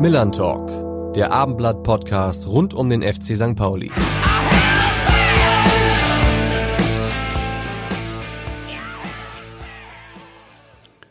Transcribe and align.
Millern 0.00 0.32
Talk, 0.32 1.12
der 1.12 1.30
Abendblatt-Podcast 1.30 2.46
rund 2.46 2.72
um 2.72 2.88
den 2.88 3.02
FC 3.02 3.36
St. 3.36 3.54
Pauli. 3.54 3.90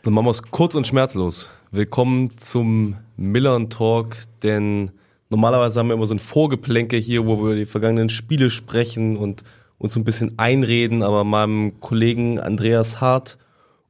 Dann 0.02 0.12
machen 0.12 0.26
wir 0.26 0.30
es 0.32 0.42
kurz 0.42 0.74
und 0.74 0.88
schmerzlos. 0.88 1.50
Willkommen 1.70 2.36
zum 2.36 2.96
Millern 3.16 3.70
Talk, 3.70 4.16
denn 4.42 4.90
normalerweise 5.28 5.78
haben 5.78 5.86
wir 5.86 5.94
immer 5.94 6.08
so 6.08 6.14
ein 6.14 6.18
Vorgeplänke 6.18 6.96
hier, 6.96 7.26
wo 7.26 7.46
wir 7.46 7.54
die 7.54 7.66
vergangenen 7.66 8.08
Spiele 8.08 8.50
sprechen 8.50 9.16
und 9.16 9.44
uns 9.78 9.92
so 9.92 10.00
ein 10.00 10.04
bisschen 10.04 10.36
einreden, 10.36 11.04
aber 11.04 11.22
meinem 11.22 11.78
Kollegen 11.78 12.40
Andreas 12.40 13.00
Hart 13.00 13.38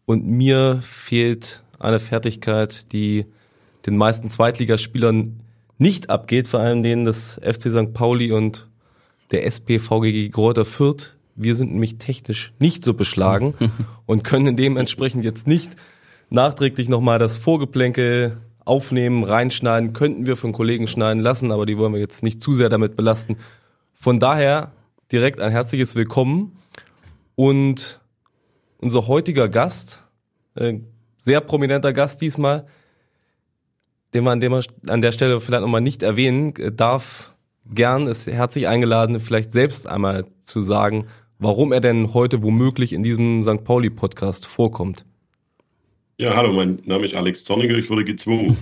und 0.04 0.26
mir 0.26 0.80
fehlt 0.82 1.62
eine 1.78 2.00
Fertigkeit, 2.00 2.92
die 2.92 3.24
den 3.86 3.96
meisten 3.96 4.28
Zweitligaspielern 4.28 5.42
nicht 5.78 6.10
abgeht, 6.10 6.48
vor 6.48 6.60
allem 6.60 6.82
denen 6.82 7.04
des 7.04 7.40
FC 7.42 7.70
St. 7.70 7.92
Pauli 7.94 8.32
und 8.32 8.68
der 9.30 9.46
SPVGG 9.46 10.28
Gräuter 10.28 10.64
Fürth. 10.64 11.16
Wir 11.34 11.56
sind 11.56 11.72
nämlich 11.72 11.96
technisch 11.98 12.52
nicht 12.58 12.84
so 12.84 12.94
beschlagen 12.94 13.54
und 14.06 14.24
können 14.24 14.56
dementsprechend 14.56 15.24
jetzt 15.24 15.46
nicht 15.46 15.76
nachträglich 16.28 16.88
nochmal 16.88 17.18
das 17.18 17.36
Vorgeplänke 17.36 18.36
aufnehmen, 18.64 19.24
reinschneiden, 19.24 19.92
könnten 19.92 20.26
wir 20.26 20.36
von 20.36 20.52
Kollegen 20.52 20.86
schneiden 20.86 21.22
lassen, 21.22 21.50
aber 21.50 21.66
die 21.66 21.78
wollen 21.78 21.92
wir 21.92 22.00
jetzt 22.00 22.22
nicht 22.22 22.40
zu 22.40 22.54
sehr 22.54 22.68
damit 22.68 22.96
belasten. 22.96 23.36
Von 23.94 24.20
daher 24.20 24.72
direkt 25.10 25.40
ein 25.40 25.50
herzliches 25.50 25.94
Willkommen 25.94 26.56
und 27.34 28.00
unser 28.78 29.08
heutiger 29.08 29.48
Gast, 29.48 30.04
äh, 30.54 30.74
sehr 31.18 31.40
prominenter 31.40 31.92
Gast 31.92 32.20
diesmal, 32.20 32.66
den 34.14 34.24
man, 34.24 34.40
den 34.40 34.50
man 34.50 34.62
an 34.86 35.02
der 35.02 35.12
Stelle 35.12 35.40
vielleicht 35.40 35.62
nochmal 35.62 35.80
nicht 35.80 36.02
erwähnen 36.02 36.54
äh, 36.56 36.72
darf, 36.72 37.34
gern 37.72 38.06
ist 38.06 38.26
herzlich 38.26 38.66
eingeladen, 38.68 39.20
vielleicht 39.20 39.52
selbst 39.52 39.88
einmal 39.88 40.26
zu 40.40 40.60
sagen, 40.60 41.06
warum 41.38 41.72
er 41.72 41.80
denn 41.80 42.12
heute 42.14 42.42
womöglich 42.42 42.92
in 42.92 43.02
diesem 43.02 43.42
St. 43.42 43.64
Pauli-Podcast 43.64 44.46
vorkommt. 44.46 45.04
Ja, 46.18 46.36
hallo, 46.36 46.52
mein 46.52 46.82
Name 46.84 47.04
ist 47.04 47.14
Alex 47.14 47.44
Zorniger, 47.44 47.76
ich 47.76 47.88
wurde 47.88 48.04
gezwungen. 48.04 48.58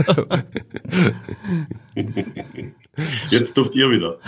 Jetzt 3.30 3.56
dürft 3.56 3.74
ihr 3.74 3.90
wieder. 3.90 4.18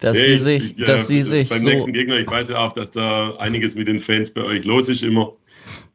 Dass 0.00 0.16
Nee, 0.16 0.36
sie 0.36 0.38
sich, 0.38 0.72
ich, 0.72 0.80
äh, 0.80 0.84
dass 0.84 1.08
sie 1.08 1.22
sich 1.22 1.48
beim 1.48 1.62
so, 1.62 1.68
nächsten 1.68 1.92
Gegner, 1.92 2.18
ich 2.18 2.28
weiß 2.28 2.50
ja 2.50 2.58
auch, 2.64 2.72
dass 2.72 2.90
da 2.92 3.34
einiges 3.36 3.74
mit 3.74 3.88
den 3.88 3.98
Fans 4.00 4.30
bei 4.32 4.42
euch 4.44 4.64
los 4.64 4.88
ist 4.88 5.02
immer. 5.02 5.32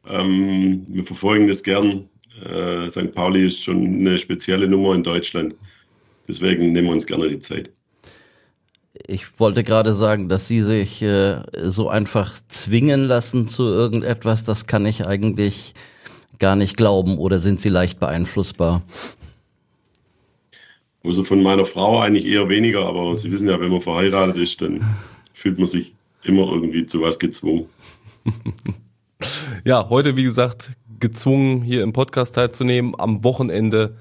Ähm, 0.06 0.84
wir 0.88 1.04
verfolgen 1.04 1.48
das 1.48 1.62
gern. 1.62 2.08
Äh, 2.44 2.90
St. 2.90 3.12
Pauli 3.12 3.46
ist 3.46 3.62
schon 3.62 3.84
eine 3.84 4.18
spezielle 4.18 4.68
Nummer 4.68 4.94
in 4.94 5.02
Deutschland. 5.02 5.54
Deswegen 6.28 6.72
nehmen 6.72 6.88
wir 6.88 6.92
uns 6.92 7.06
gerne 7.06 7.28
die 7.28 7.38
Zeit. 7.38 7.70
ich 9.06 9.38
wollte 9.38 9.62
gerade 9.62 9.92
sagen, 9.92 10.28
dass 10.28 10.48
sie 10.48 10.62
sich 10.62 11.02
äh, 11.02 11.42
so 11.54 11.88
einfach 11.88 12.32
zwingen 12.48 13.04
lassen 13.04 13.48
zu 13.48 13.64
irgendetwas, 13.64 14.44
das 14.44 14.66
kann 14.66 14.86
ich 14.86 15.06
eigentlich 15.06 15.74
gar 16.38 16.56
nicht 16.56 16.76
glauben 16.76 17.18
oder 17.18 17.38
sind 17.38 17.60
sie 17.60 17.68
leicht 17.68 18.00
beeinflussbar? 18.00 18.82
Also 21.04 21.22
von 21.22 21.42
meiner 21.42 21.66
Frau 21.66 22.00
eigentlich 22.00 22.26
eher 22.26 22.48
weniger, 22.48 22.86
aber 22.86 23.14
Sie 23.16 23.30
wissen 23.30 23.48
ja, 23.48 23.60
wenn 23.60 23.70
man 23.70 23.82
verheiratet 23.82 24.38
ist, 24.38 24.62
dann 24.62 24.80
fühlt 25.34 25.58
man 25.58 25.66
sich 25.66 25.94
immer 26.22 26.50
irgendwie 26.50 26.86
zu 26.86 27.00
was 27.02 27.18
gezwungen. 27.18 27.66
Ja, 29.64 29.88
heute, 29.88 30.16
wie 30.18 30.24
gesagt, 30.24 30.72
gezwungen, 31.00 31.62
hier 31.62 31.82
im 31.82 31.92
Podcast 31.92 32.34
teilzunehmen, 32.34 32.94
am 32.98 33.24
Wochenende 33.24 33.96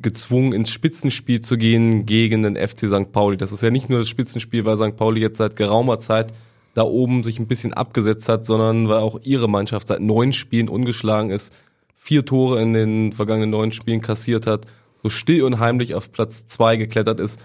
gezwungen, 0.00 0.52
ins 0.52 0.70
Spitzenspiel 0.70 1.40
zu 1.40 1.56
gehen 1.56 2.06
gegen 2.06 2.42
den 2.42 2.56
FC 2.56 2.88
St. 2.88 3.12
Pauli. 3.12 3.36
Das 3.36 3.52
ist 3.52 3.62
ja 3.62 3.70
nicht 3.70 3.88
nur 3.88 3.98
das 3.98 4.08
Spitzenspiel, 4.08 4.64
weil 4.64 4.76
St. 4.76 4.96
Pauli 4.96 5.20
jetzt 5.20 5.38
seit 5.38 5.56
geraumer 5.56 5.98
Zeit 5.98 6.32
da 6.74 6.82
oben 6.82 7.22
sich 7.22 7.38
ein 7.38 7.46
bisschen 7.46 7.72
abgesetzt 7.72 8.28
hat, 8.28 8.44
sondern 8.44 8.88
weil 8.90 8.98
auch 8.98 9.18
ihre 9.24 9.48
Mannschaft 9.48 9.88
seit 9.88 10.00
neun 10.00 10.34
Spielen 10.34 10.68
ungeschlagen 10.68 11.30
ist, 11.30 11.54
vier 11.94 12.26
Tore 12.26 12.60
in 12.60 12.74
den 12.74 13.12
vergangenen 13.12 13.50
neun 13.50 13.72
Spielen 13.72 14.02
kassiert 14.02 14.46
hat, 14.46 14.66
so 15.02 15.08
still 15.08 15.44
und 15.44 15.58
heimlich 15.58 15.94
auf 15.94 16.12
Platz 16.12 16.46
zwei 16.46 16.76
geklettert 16.76 17.18
ist. 17.18 17.40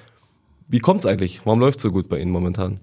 Wie 0.67 0.79
kommt's 0.79 1.05
eigentlich? 1.05 1.41
Warum 1.45 1.61
läuft's 1.61 1.81
so 1.81 1.91
gut 1.91 2.09
bei 2.09 2.19
Ihnen 2.19 2.31
momentan? 2.31 2.81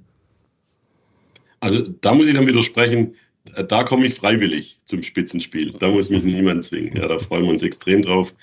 Also 1.61 1.87
da 2.01 2.15
muss 2.15 2.29
ich 2.29 2.35
dann 2.35 2.47
widersprechen, 2.47 3.15
da 3.69 3.85
komme 3.85 4.07
ich 4.07 4.15
freiwillig 4.15 4.79
zum 4.85 5.03
Spitzenspiel. 5.03 5.73
Da 5.79 5.89
muss 5.89 6.11
mich 6.11 6.23
niemand 6.23 6.65
zwingen. 6.65 6.97
Ja, 6.97 7.09
da 7.09 7.19
freuen 7.19 7.45
wir 7.45 7.51
uns 7.51 7.63
extrem 7.63 8.03
drauf. 8.03 8.35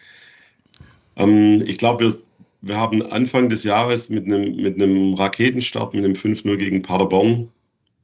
Ähm, 1.15 1.63
ich 1.65 1.77
glaube, 1.77 2.05
wir, 2.05 2.13
wir 2.61 2.77
haben 2.77 3.01
Anfang 3.11 3.49
des 3.49 3.63
Jahres 3.63 4.09
mit 4.09 4.25
einem, 4.25 4.55
mit 4.55 4.75
einem 4.75 5.13
Raketenstart, 5.13 5.93
mit 5.93 6.03
einem 6.03 6.15
5-0 6.15 6.57
gegen 6.57 6.81
Paderborn, 6.81 7.49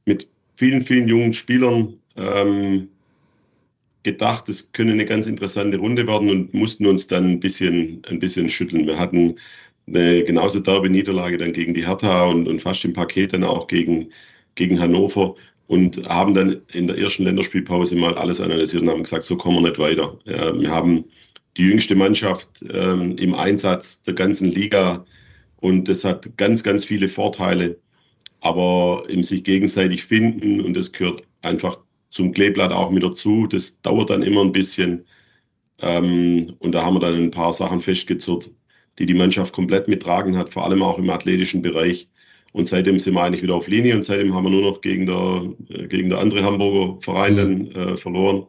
mit 0.04 0.28
vielen, 0.56 0.82
vielen 0.82 1.08
jungen 1.08 1.32
Spielern 1.32 1.94
ähm, 2.16 2.88
gedacht, 4.02 4.48
es 4.48 4.72
könnte 4.72 4.92
eine 4.92 5.06
ganz 5.06 5.26
interessante 5.26 5.78
Runde 5.78 6.06
werden 6.06 6.30
und 6.30 6.54
mussten 6.54 6.86
uns 6.86 7.06
dann 7.06 7.24
ein 7.24 7.40
bisschen, 7.40 8.02
ein 8.08 8.18
bisschen 8.18 8.48
schütteln. 8.48 8.86
Wir 8.86 8.98
hatten 8.98 9.36
eine 9.86 10.24
genauso 10.24 10.60
derbe 10.60 10.90
Niederlage 10.90 11.38
dann 11.38 11.52
gegen 11.52 11.74
die 11.74 11.86
Hertha 11.86 12.24
und, 12.24 12.48
und 12.48 12.60
fast 12.60 12.84
im 12.84 12.92
Paket 12.92 13.32
dann 13.32 13.44
auch 13.44 13.66
gegen, 13.66 14.10
gegen 14.54 14.80
Hannover 14.80 15.34
und 15.72 16.06
haben 16.06 16.34
dann 16.34 16.60
in 16.74 16.86
der 16.86 16.98
ersten 16.98 17.24
Länderspielpause 17.24 17.96
mal 17.96 18.14
alles 18.16 18.42
analysiert 18.42 18.82
und 18.82 18.90
haben 18.90 19.04
gesagt, 19.04 19.22
so 19.22 19.38
kommen 19.38 19.62
wir 19.62 19.70
nicht 19.70 19.78
weiter. 19.78 20.18
Wir 20.26 20.70
haben 20.70 21.06
die 21.56 21.62
jüngste 21.62 21.94
Mannschaft 21.94 22.46
ähm, 22.70 23.16
im 23.16 23.32
Einsatz 23.32 24.02
der 24.02 24.12
ganzen 24.12 24.50
Liga 24.50 25.06
und 25.56 25.88
das 25.88 26.04
hat 26.04 26.36
ganz, 26.36 26.62
ganz 26.62 26.84
viele 26.84 27.08
Vorteile. 27.08 27.78
Aber 28.40 29.04
im 29.08 29.22
sich 29.22 29.44
gegenseitig 29.44 30.04
finden 30.04 30.60
und 30.60 30.74
das 30.74 30.92
gehört 30.92 31.22
einfach 31.40 31.80
zum 32.10 32.32
Kleeblatt 32.32 32.72
auch 32.72 32.90
mit 32.90 33.02
dazu. 33.02 33.46
Das 33.46 33.80
dauert 33.80 34.10
dann 34.10 34.22
immer 34.22 34.42
ein 34.42 34.52
bisschen. 34.52 35.06
Ähm, 35.80 36.52
und 36.58 36.72
da 36.72 36.84
haben 36.84 36.96
wir 36.96 37.00
dann 37.00 37.14
ein 37.14 37.30
paar 37.30 37.54
Sachen 37.54 37.80
festgezurrt, 37.80 38.50
die 38.98 39.06
die 39.06 39.14
Mannschaft 39.14 39.54
komplett 39.54 39.88
mittragen 39.88 40.36
hat, 40.36 40.50
vor 40.50 40.66
allem 40.66 40.82
auch 40.82 40.98
im 40.98 41.08
athletischen 41.08 41.62
Bereich. 41.62 42.08
Und 42.52 42.66
seitdem 42.66 42.98
sind 42.98 43.14
wir 43.14 43.22
eigentlich 43.22 43.42
wieder 43.42 43.54
auf 43.54 43.68
Linie 43.68 43.96
und 43.96 44.04
seitdem 44.04 44.34
haben 44.34 44.44
wir 44.44 44.50
nur 44.50 44.62
noch 44.62 44.80
gegen 44.80 45.06
der, 45.06 45.54
äh, 45.70 45.86
gegen 45.86 46.10
der 46.10 46.18
andere 46.18 46.44
Hamburger 46.44 47.00
Verein 47.00 47.36
dann 47.36 47.66
äh, 47.72 47.96
verloren. 47.96 48.46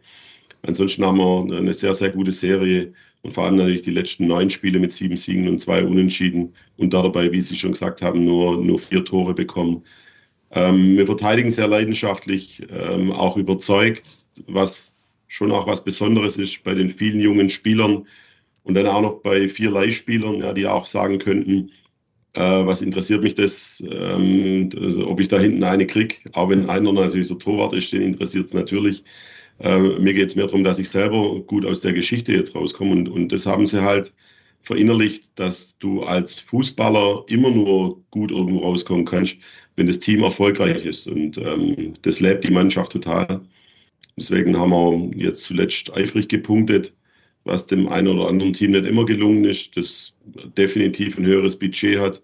Ansonsten 0.66 1.06
haben 1.06 1.18
wir 1.18 1.58
eine 1.58 1.74
sehr, 1.74 1.94
sehr 1.94 2.10
gute 2.10 2.32
Serie 2.32 2.94
und 3.22 3.32
vor 3.32 3.46
allem 3.46 3.58
natürlich 3.58 3.82
die 3.82 3.92
letzten 3.92 4.28
neun 4.28 4.50
Spiele 4.50 4.80
mit 4.80 4.92
sieben 4.92 5.16
Siegen 5.16 5.48
und 5.48 5.60
zwei 5.60 5.84
Unentschieden 5.84 6.54
und 6.78 6.94
da 6.94 7.02
dabei, 7.02 7.32
wie 7.32 7.42
Sie 7.42 7.56
schon 7.56 7.72
gesagt 7.72 8.02
haben, 8.02 8.26
nur, 8.26 8.64
nur 8.64 8.80
vier 8.80 9.04
Tore 9.06 9.34
bekommen. 9.34 9.84
Ähm, 10.52 10.98
wir 10.98 11.06
verteidigen 11.06 11.50
sehr 11.50 11.68
leidenschaftlich, 11.68 12.62
ähm, 12.70 13.12
auch 13.12 13.38
überzeugt, 13.38 14.26
was 14.48 14.94
schon 15.28 15.52
auch 15.52 15.66
was 15.66 15.84
Besonderes 15.84 16.38
ist 16.38 16.64
bei 16.64 16.76
den 16.76 16.90
vielen 16.90 17.20
jungen 17.20 17.50
Spielern 17.50 18.06
und 18.64 18.76
dann 18.76 18.88
auch 18.88 19.02
noch 19.02 19.22
bei 19.22 19.50
vier 19.50 19.72
Leihspielern, 19.72 20.40
ja, 20.40 20.54
die 20.54 20.68
auch 20.68 20.86
sagen 20.86 21.18
könnten, 21.18 21.72
äh, 22.34 22.66
was 22.66 22.82
interessiert 22.82 23.24
mich 23.24 23.36
das, 23.36 23.84
ähm, 23.90 24.70
also 24.80 25.08
ob 25.08 25.20
ich 25.20 25.28
da 25.28 25.40
hinten 25.40 25.64
eine 25.64 25.88
krieg, 25.88 26.24
auch 26.34 26.50
wenn 26.50 26.70
einer 26.70 26.92
natürlich 26.92 27.28
der 27.28 27.40
Torwart 27.40 27.74
ist, 27.74 27.94
den 27.94 28.02
interessiert 28.02 28.46
es 28.46 28.54
natürlich. 28.54 29.04
Äh, 29.60 29.80
mir 30.00 30.14
geht 30.14 30.30
es 30.30 30.36
mehr 30.36 30.46
darum, 30.46 30.64
dass 30.64 30.80
ich 30.80 30.90
selber 30.90 31.40
gut 31.42 31.66
aus 31.66 31.82
der 31.82 31.94
Geschichte 31.94 32.34
jetzt 32.34 32.56
rauskomme 32.56 32.92
und, 32.92 33.10
und 33.10 33.32
das 33.32 33.46
haben 33.46 33.66
sie 33.68 33.84
halt 33.84 34.14
verinnerlicht, 34.62 35.32
dass 35.36 35.78
du 35.78 36.04
als 36.04 36.40
Fußballer 36.40 37.26
immer 37.28 37.52
nur 37.52 38.02
gut 38.10 38.32
irgendwo 38.32 38.60
rauskommen 38.60 39.06
kannst, 39.06 39.38
wenn 39.76 39.88
das 39.88 40.00
Team 40.00 40.24
erfolgreich 40.24 40.86
ist. 40.86 41.08
Und 41.08 41.38
ähm, 41.38 41.94
das 42.02 42.22
lebt 42.22 42.46
die 42.46 42.52
Mannschaft 42.52 42.94
total. 42.94 43.42
Deswegen 44.18 44.58
haben 44.58 44.72
wir 44.72 45.26
jetzt 45.26 45.44
zuletzt 45.44 45.94
eifrig 45.94 46.30
gepunktet, 46.30 46.94
was 47.44 47.68
dem 47.68 47.90
einen 47.90 48.08
oder 48.08 48.28
anderen 48.28 48.54
Team 48.54 48.72
nicht 48.72 48.86
immer 48.86 49.06
gelungen 49.06 49.44
ist, 49.46 49.76
das 49.76 50.16
definitiv 50.58 51.18
ein 51.18 51.26
höheres 51.26 51.58
Budget 51.58 52.00
hat, 52.00 52.22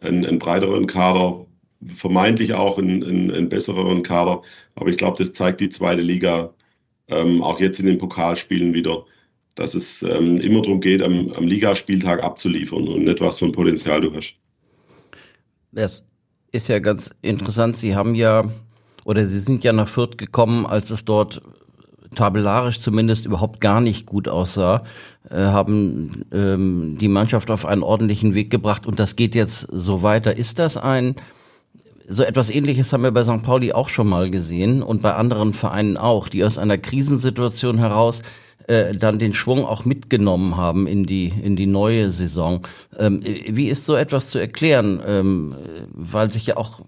einen, 0.00 0.24
einen 0.24 0.38
breiteren 0.38 0.86
Kader, 0.86 1.46
vermeintlich 1.84 2.54
auch 2.54 2.78
einen, 2.78 3.04
einen, 3.04 3.30
einen 3.30 3.48
besseren 3.48 4.02
Kader. 4.02 4.42
Aber 4.74 4.88
ich 4.88 4.96
glaube, 4.96 5.18
das 5.18 5.32
zeigt 5.32 5.60
die 5.60 5.68
zweite 5.68 6.02
Liga 6.02 6.54
ähm, 7.08 7.42
auch 7.42 7.60
jetzt 7.60 7.78
in 7.78 7.86
den 7.86 7.98
Pokalspielen 7.98 8.72
wieder, 8.72 9.04
dass 9.54 9.74
es 9.74 10.02
ähm, 10.02 10.40
immer 10.40 10.62
darum 10.62 10.80
geht, 10.80 11.02
am, 11.02 11.30
am 11.32 11.46
Ligaspieltag 11.46 12.22
abzuliefern 12.22 12.88
und 12.88 13.04
nicht 13.04 13.20
was 13.20 13.38
für 13.38 13.46
ein 13.46 13.52
Potenzial 13.52 14.00
du 14.00 14.14
hast. 14.14 14.36
Das 15.72 16.04
ist 16.52 16.68
ja 16.68 16.78
ganz 16.78 17.10
interessant. 17.20 17.76
Sie 17.76 17.94
haben 17.94 18.14
ja, 18.14 18.50
oder 19.04 19.26
Sie 19.26 19.40
sind 19.40 19.64
ja 19.64 19.72
nach 19.72 19.88
Fürth 19.88 20.16
gekommen, 20.16 20.64
als 20.66 20.90
es 20.90 21.04
dort 21.04 21.42
tabellarisch 22.14 22.80
zumindest 22.80 23.26
überhaupt 23.26 23.60
gar 23.60 23.80
nicht 23.80 24.06
gut 24.06 24.28
aussah, 24.28 24.84
äh, 25.30 25.36
haben 25.36 26.24
ähm, 26.32 26.96
die 27.00 27.08
Mannschaft 27.08 27.50
auf 27.50 27.66
einen 27.66 27.82
ordentlichen 27.82 28.34
Weg 28.34 28.50
gebracht 28.50 28.86
und 28.86 28.98
das 28.98 29.16
geht 29.16 29.34
jetzt 29.34 29.66
so 29.70 30.02
weiter. 30.02 30.36
Ist 30.36 30.58
das 30.58 30.76
ein, 30.76 31.16
so 32.08 32.22
etwas 32.22 32.50
ähnliches 32.50 32.92
haben 32.92 33.02
wir 33.02 33.12
bei 33.12 33.24
St. 33.24 33.42
Pauli 33.42 33.72
auch 33.72 33.88
schon 33.88 34.08
mal 34.08 34.30
gesehen 34.30 34.82
und 34.82 35.02
bei 35.02 35.14
anderen 35.14 35.54
Vereinen 35.54 35.96
auch, 35.96 36.28
die 36.28 36.44
aus 36.44 36.58
einer 36.58 36.78
Krisensituation 36.78 37.78
heraus 37.78 38.22
äh, 38.66 38.94
dann 38.94 39.18
den 39.18 39.34
Schwung 39.34 39.64
auch 39.64 39.84
mitgenommen 39.84 40.56
haben 40.56 40.86
in 40.86 41.04
die, 41.04 41.28
in 41.28 41.56
die 41.56 41.66
neue 41.66 42.10
Saison. 42.10 42.66
Ähm, 42.98 43.20
wie 43.22 43.68
ist 43.68 43.84
so 43.84 43.94
etwas 43.94 44.30
zu 44.30 44.38
erklären? 44.38 45.02
Ähm, 45.06 45.54
weil 45.92 46.30
sich 46.30 46.46
ja 46.46 46.56
auch 46.56 46.80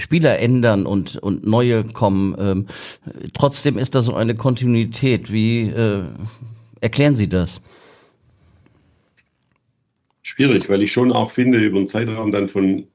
Spieler 0.00 0.38
ändern 0.38 0.86
und, 0.86 1.16
und 1.16 1.46
neue 1.46 1.84
kommen. 1.84 2.36
Ähm, 2.38 2.66
trotzdem 3.34 3.78
ist 3.78 3.94
da 3.94 4.02
so 4.02 4.14
eine 4.14 4.34
Kontinuität. 4.34 5.32
Wie 5.32 5.68
äh, 5.68 6.04
erklären 6.80 7.16
Sie 7.16 7.28
das? 7.28 7.60
Schwierig, 10.22 10.68
weil 10.68 10.82
ich 10.82 10.92
schon 10.92 11.12
auch 11.12 11.30
finde, 11.30 11.58
über 11.58 11.78
einen 11.78 11.88
Zeitraum 11.88 12.32
dann 12.32 12.48
von, 12.48 12.86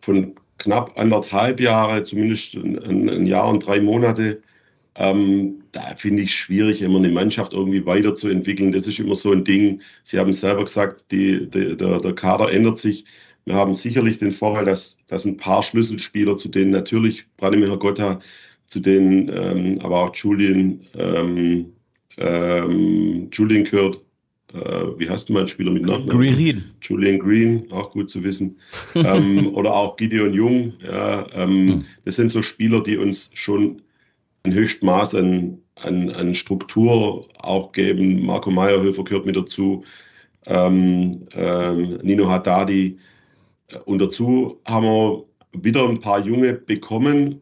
von 0.00 0.34
knapp 0.58 0.98
anderthalb 0.98 1.60
Jahre, 1.60 2.02
zumindest 2.02 2.54
ein, 2.54 3.08
ein 3.08 3.26
Jahr 3.26 3.48
und 3.48 3.66
drei 3.66 3.80
Monate, 3.80 4.42
ähm, 4.98 5.62
da 5.72 5.94
finde 5.94 6.22
ich 6.22 6.30
es 6.30 6.34
schwierig, 6.34 6.80
immer 6.80 6.98
eine 6.98 7.10
Mannschaft 7.10 7.52
irgendwie 7.52 7.84
weiterzuentwickeln. 7.84 8.72
Das 8.72 8.86
ist 8.86 8.98
immer 8.98 9.14
so 9.14 9.32
ein 9.32 9.44
Ding. 9.44 9.82
Sie 10.02 10.18
haben 10.18 10.32
selber 10.32 10.64
gesagt, 10.64 11.10
die, 11.10 11.50
die, 11.50 11.76
der, 11.76 12.00
der 12.00 12.14
Kader 12.14 12.50
ändert 12.50 12.78
sich. 12.78 13.04
Wir 13.46 13.54
haben 13.54 13.74
sicherlich 13.74 14.18
den 14.18 14.32
Vorteil, 14.32 14.64
dass, 14.64 14.98
dass 15.06 15.24
ein 15.24 15.36
paar 15.36 15.62
Schlüsselspieler, 15.62 16.36
zu 16.36 16.48
denen 16.48 16.72
natürlich 16.72 17.26
Branimir 17.36 17.76
Gotta, 17.76 18.18
zu 18.66 18.80
denen 18.80 19.30
ähm, 19.32 19.78
aber 19.82 20.02
auch 20.02 20.14
Julian, 20.16 20.80
ähm, 20.98 21.72
ähm, 22.18 23.28
Julian 23.32 23.62
gehört, 23.62 24.00
äh, 24.52 24.98
wie 24.98 25.08
heißt 25.08 25.30
mein 25.30 25.46
Spieler 25.46 25.70
mit 25.70 25.86
Namen? 25.86 26.08
Green. 26.08 26.64
Julian 26.82 27.20
Green, 27.20 27.70
auch 27.70 27.90
gut 27.90 28.10
zu 28.10 28.24
wissen. 28.24 28.58
ähm, 28.96 29.54
oder 29.54 29.74
auch 29.74 29.96
Gideon 29.96 30.34
Jung. 30.34 30.72
Ja, 30.84 31.26
ähm, 31.34 31.68
hm. 31.68 31.84
Das 32.04 32.16
sind 32.16 32.32
so 32.32 32.42
Spieler, 32.42 32.82
die 32.82 32.96
uns 32.96 33.30
schon 33.34 33.82
ein 34.42 34.54
höchstes 34.54 34.82
Maß 34.82 35.14
an, 35.14 35.58
an, 35.76 36.10
an 36.10 36.34
Struktur 36.34 37.28
auch 37.38 37.70
geben. 37.70 38.26
Marco 38.26 38.50
Meyerhöfer 38.50 39.04
gehört 39.04 39.26
mit 39.26 39.36
dazu. 39.36 39.84
Ähm, 40.46 41.28
ähm, 41.32 41.98
Nino 42.02 42.28
Haddadi. 42.28 42.98
Und 43.84 44.00
dazu 44.00 44.60
haben 44.64 44.84
wir 44.84 45.24
wieder 45.52 45.88
ein 45.88 46.00
paar 46.00 46.24
Junge 46.24 46.54
bekommen, 46.54 47.40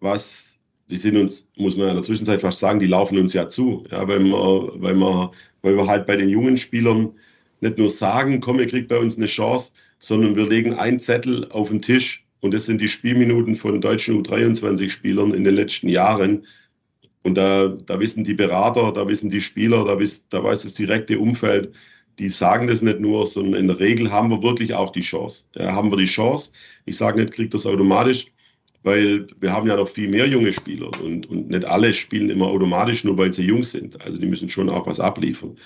was 0.00 0.58
die 0.90 0.96
sind 0.96 1.16
uns, 1.16 1.48
muss 1.56 1.76
man 1.76 1.88
in 1.88 1.94
der 1.94 2.02
Zwischenzeit 2.02 2.40
fast 2.40 2.58
sagen, 2.58 2.80
die 2.80 2.86
laufen 2.86 3.18
uns 3.18 3.32
ja 3.32 3.48
zu. 3.48 3.84
Ja, 3.90 4.08
weil, 4.08 4.24
wir, 4.24 4.72
weil, 4.74 4.94
wir, 4.96 5.30
weil 5.62 5.76
wir 5.76 5.86
halt 5.86 6.06
bei 6.06 6.16
den 6.16 6.28
jungen 6.28 6.56
Spielern 6.56 7.12
nicht 7.60 7.78
nur 7.78 7.88
sagen, 7.88 8.40
komm, 8.40 8.58
ihr 8.58 8.66
kriegt 8.66 8.88
bei 8.88 8.98
uns 8.98 9.16
eine 9.16 9.26
Chance, 9.26 9.72
sondern 9.98 10.34
wir 10.34 10.48
legen 10.48 10.74
einen 10.74 10.98
Zettel 10.98 11.48
auf 11.50 11.68
den 11.68 11.82
Tisch 11.82 12.24
und 12.40 12.54
das 12.54 12.64
sind 12.64 12.80
die 12.80 12.88
Spielminuten 12.88 13.54
von 13.54 13.80
deutschen 13.80 14.20
U23-Spielern 14.22 15.34
in 15.34 15.44
den 15.44 15.54
letzten 15.54 15.88
Jahren. 15.88 16.46
Und 17.22 17.36
da, 17.36 17.68
da 17.68 18.00
wissen 18.00 18.24
die 18.24 18.34
Berater, 18.34 18.92
da 18.92 19.06
wissen 19.06 19.28
die 19.28 19.42
Spieler, 19.42 19.84
da, 19.84 19.98
wiss, 19.98 20.28
da 20.28 20.42
weiß 20.42 20.62
das 20.62 20.74
direkte 20.74 21.18
Umfeld, 21.18 21.72
die 22.20 22.28
sagen 22.28 22.66
das 22.66 22.82
nicht 22.82 23.00
nur, 23.00 23.26
sondern 23.26 23.54
in 23.54 23.66
der 23.66 23.80
Regel 23.80 24.12
haben 24.12 24.28
wir 24.28 24.42
wirklich 24.42 24.74
auch 24.74 24.92
die 24.92 25.00
Chance. 25.00 25.46
Ja, 25.56 25.72
haben 25.72 25.90
wir 25.90 25.96
die 25.96 26.04
Chance. 26.04 26.52
Ich 26.84 26.98
sage 26.98 27.18
nicht, 27.18 27.32
kriegt 27.32 27.54
das 27.54 27.64
automatisch, 27.64 28.26
weil 28.82 29.26
wir 29.40 29.52
haben 29.52 29.66
ja 29.66 29.76
noch 29.76 29.88
viel 29.88 30.08
mehr 30.08 30.28
junge 30.28 30.52
Spieler 30.52 30.90
und, 31.02 31.30
und 31.30 31.48
nicht 31.48 31.64
alle 31.64 31.94
spielen 31.94 32.28
immer 32.28 32.48
automatisch, 32.48 33.04
nur 33.04 33.16
weil 33.16 33.32
sie 33.32 33.44
jung 33.44 33.64
sind. 33.64 34.02
Also 34.02 34.18
die 34.18 34.26
müssen 34.26 34.50
schon 34.50 34.68
auch 34.68 34.86
was 34.86 35.00
abliefern. 35.00 35.56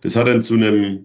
Das 0.00 0.16
hat 0.16 0.28
dann 0.28 0.40
zu 0.40 0.54
einem, 0.54 1.04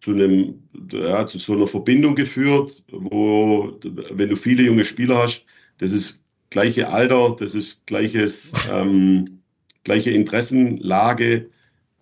zu 0.00 0.10
einem, 0.10 0.64
ja, 0.90 1.24
zu 1.28 1.38
so 1.38 1.52
einer 1.52 1.68
Verbindung 1.68 2.16
geführt, 2.16 2.82
wo, 2.90 3.78
wenn 3.84 4.30
du 4.30 4.36
viele 4.36 4.64
junge 4.64 4.84
Spieler 4.84 5.22
hast, 5.22 5.44
das 5.78 5.92
ist 5.92 6.24
gleiche 6.50 6.88
Alter, 6.88 7.36
das 7.38 7.54
ist 7.54 7.86
gleiches, 7.86 8.52
ähm, 8.68 9.42
gleiche 9.84 10.10
Interessenlage, 10.10 11.50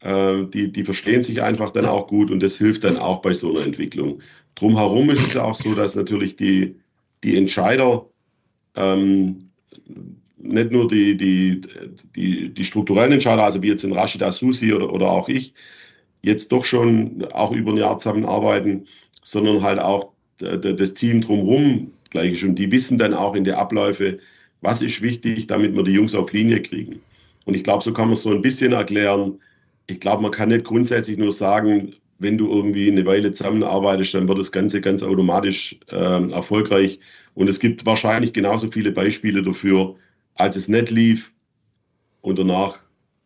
äh, 0.00 0.44
die, 0.44 0.72
die 0.72 0.84
verstehen 0.84 1.22
sich 1.22 1.42
einfach 1.42 1.70
dann 1.70 1.86
auch 1.86 2.06
gut 2.06 2.30
und 2.30 2.42
das 2.42 2.56
hilft 2.56 2.84
dann 2.84 2.96
auch 2.96 3.20
bei 3.20 3.32
so 3.32 3.50
einer 3.50 3.66
Entwicklung. 3.66 4.20
Drumherum 4.54 5.10
ist 5.10 5.26
es 5.26 5.36
auch 5.36 5.54
so, 5.54 5.74
dass 5.74 5.96
natürlich 5.96 6.36
die, 6.36 6.76
die 7.24 7.36
Entscheider 7.36 8.06
ähm, 8.76 9.50
nicht 10.38 10.70
nur 10.70 10.88
die, 10.88 11.16
die, 11.16 11.60
die, 12.14 12.54
die 12.54 12.64
strukturellen 12.64 13.12
Entscheider, 13.12 13.44
also 13.44 13.62
wie 13.62 13.68
jetzt 13.68 13.84
in 13.84 13.92
Rashida 13.92 14.30
Susi 14.30 14.72
oder, 14.72 14.92
oder 14.92 15.10
auch 15.10 15.28
ich, 15.28 15.54
jetzt 16.22 16.52
doch 16.52 16.64
schon 16.64 17.24
auch 17.32 17.52
über 17.52 17.72
ein 17.72 17.76
Jahr 17.76 17.98
zusammenarbeiten, 17.98 18.86
sondern 19.22 19.62
halt 19.62 19.78
auch 19.78 20.12
das 20.38 20.94
Team 20.94 21.20
drumherum 21.20 21.90
gleich 22.10 22.38
schon. 22.38 22.54
Die 22.54 22.70
wissen 22.70 22.98
dann 22.98 23.14
auch 23.14 23.34
in 23.34 23.44
der 23.44 23.58
Abläufe, 23.58 24.18
was 24.60 24.82
ist 24.82 25.02
wichtig, 25.02 25.46
damit 25.48 25.74
wir 25.74 25.82
die 25.82 25.92
Jungs 25.92 26.14
auf 26.14 26.32
Linie 26.32 26.62
kriegen. 26.62 27.00
Und 27.44 27.54
ich 27.54 27.64
glaube, 27.64 27.82
so 27.82 27.92
kann 27.92 28.06
man 28.06 28.14
es 28.14 28.22
so 28.22 28.30
ein 28.30 28.42
bisschen 28.42 28.72
erklären. 28.72 29.40
Ich 29.88 30.00
glaube, 30.00 30.22
man 30.22 30.30
kann 30.30 30.50
nicht 30.50 30.64
grundsätzlich 30.64 31.18
nur 31.18 31.32
sagen, 31.32 31.94
wenn 32.18 32.38
du 32.38 32.50
irgendwie 32.50 32.90
eine 32.90 33.06
Weile 33.06 33.32
zusammenarbeitest, 33.32 34.14
dann 34.14 34.28
wird 34.28 34.38
das 34.38 34.52
Ganze 34.52 34.80
ganz 34.80 35.02
automatisch 35.02 35.78
äh, 35.88 36.30
erfolgreich. 36.30 37.00
Und 37.34 37.48
es 37.48 37.58
gibt 37.60 37.86
wahrscheinlich 37.86 38.32
genauso 38.32 38.70
viele 38.70 38.92
Beispiele 38.92 39.42
dafür, 39.42 39.96
als 40.34 40.56
es 40.56 40.68
nicht 40.68 40.90
lief 40.90 41.32
und 42.20 42.38
danach 42.38 42.78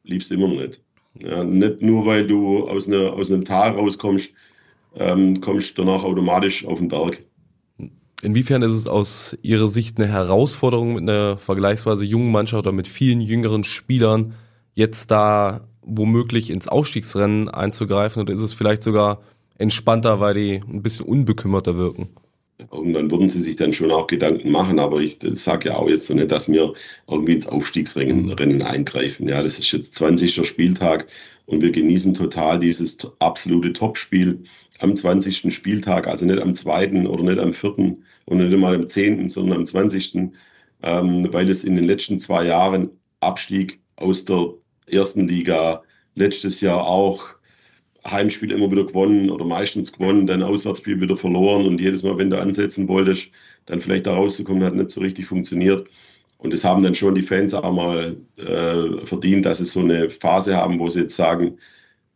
lief 0.04 0.22
es 0.22 0.30
immer 0.30 0.48
noch 0.48 0.60
nicht. 0.60 0.80
Ja, 1.18 1.44
nicht 1.44 1.82
nur, 1.82 2.06
weil 2.06 2.26
du 2.26 2.68
aus, 2.68 2.88
einer, 2.88 3.12
aus 3.12 3.30
einem 3.30 3.44
Tal 3.44 3.72
rauskommst, 3.72 4.32
ähm, 4.96 5.40
kommst 5.40 5.78
danach 5.78 6.04
automatisch 6.04 6.64
auf 6.64 6.78
den 6.78 6.88
Berg. 6.88 7.24
Inwiefern 8.22 8.62
ist 8.62 8.72
es 8.72 8.86
aus 8.86 9.36
Ihrer 9.42 9.68
Sicht 9.68 9.98
eine 9.98 10.10
Herausforderung 10.10 10.94
mit 10.94 11.02
einer 11.02 11.36
vergleichsweise 11.38 12.04
jungen 12.04 12.30
Mannschaft 12.30 12.66
oder 12.66 12.72
mit 12.72 12.86
vielen 12.88 13.20
jüngeren 13.20 13.64
Spielern, 13.64 14.34
jetzt 14.74 15.10
da 15.10 15.66
womöglich 15.82 16.50
ins 16.50 16.68
Ausstiegsrennen 16.68 17.48
einzugreifen? 17.48 18.22
Oder 18.22 18.34
ist 18.34 18.40
es 18.40 18.52
vielleicht 18.52 18.82
sogar 18.82 19.20
entspannter, 19.58 20.20
weil 20.20 20.34
die 20.34 20.60
ein 20.66 20.82
bisschen 20.82 21.06
unbekümmerter 21.06 21.76
wirken? 21.76 22.08
Irgendwann 22.70 23.10
würden 23.10 23.28
sie 23.28 23.40
sich 23.40 23.56
dann 23.56 23.72
schon 23.72 23.90
auch 23.90 24.06
Gedanken 24.06 24.50
machen, 24.50 24.78
aber 24.78 25.00
ich 25.00 25.18
sage 25.20 25.70
ja 25.70 25.76
auch 25.76 25.88
jetzt 25.88 26.06
so 26.06 26.14
nicht, 26.14 26.30
dass 26.30 26.50
wir 26.50 26.74
irgendwie 27.08 27.32
ins 27.32 27.46
Aufstiegsrennen 27.46 28.26
mhm. 28.26 28.62
eingreifen. 28.62 29.28
Ja, 29.28 29.42
das 29.42 29.58
ist 29.58 29.72
jetzt 29.72 29.96
20. 29.96 30.46
Spieltag 30.46 31.06
und 31.46 31.62
wir 31.62 31.72
genießen 31.72 32.14
total 32.14 32.60
dieses 32.60 32.98
absolute 33.18 33.72
Topspiel 33.72 34.44
am 34.78 34.94
20. 34.94 35.52
Spieltag, 35.52 36.06
also 36.06 36.24
nicht 36.24 36.40
am 36.40 36.54
zweiten 36.54 37.06
oder 37.06 37.24
nicht 37.24 37.38
am 37.38 37.52
vierten 37.52 38.04
und 38.26 38.38
nicht 38.38 38.52
einmal 38.52 38.74
am 38.74 38.86
zehnten, 38.86 39.28
sondern 39.28 39.58
am 39.58 39.66
20. 39.66 40.30
Ähm, 40.84 41.32
weil 41.32 41.48
es 41.48 41.64
in 41.64 41.76
den 41.76 41.84
letzten 41.84 42.18
zwei 42.18 42.46
Jahren 42.46 42.90
Abstieg 43.20 43.80
aus 43.96 44.24
der 44.24 44.54
ersten 44.86 45.28
Liga, 45.28 45.82
letztes 46.14 46.60
Jahr 46.60 46.86
auch 46.86 47.34
Heimspiel 48.04 48.50
immer 48.50 48.70
wieder 48.70 48.84
gewonnen 48.84 49.30
oder 49.30 49.44
meistens 49.44 49.92
gewonnen, 49.92 50.26
dann 50.26 50.42
Auswärtsspiel 50.42 51.00
wieder 51.00 51.16
verloren 51.16 51.66
und 51.66 51.80
jedes 51.80 52.02
Mal, 52.02 52.18
wenn 52.18 52.30
du 52.30 52.38
ansetzen 52.38 52.88
wolltest, 52.88 53.30
dann 53.66 53.80
vielleicht 53.80 54.06
da 54.06 54.14
rauszukommen, 54.14 54.64
hat 54.64 54.74
nicht 54.74 54.90
so 54.90 55.00
richtig 55.00 55.26
funktioniert. 55.26 55.86
Und 56.38 56.52
das 56.52 56.64
haben 56.64 56.82
dann 56.82 56.96
schon 56.96 57.14
die 57.14 57.22
Fans 57.22 57.54
auch 57.54 57.72
mal 57.72 58.16
äh, 58.36 59.06
verdient, 59.06 59.46
dass 59.46 59.58
sie 59.58 59.64
so 59.64 59.80
eine 59.80 60.10
Phase 60.10 60.56
haben, 60.56 60.80
wo 60.80 60.88
sie 60.88 61.02
jetzt 61.02 61.14
sagen, 61.14 61.58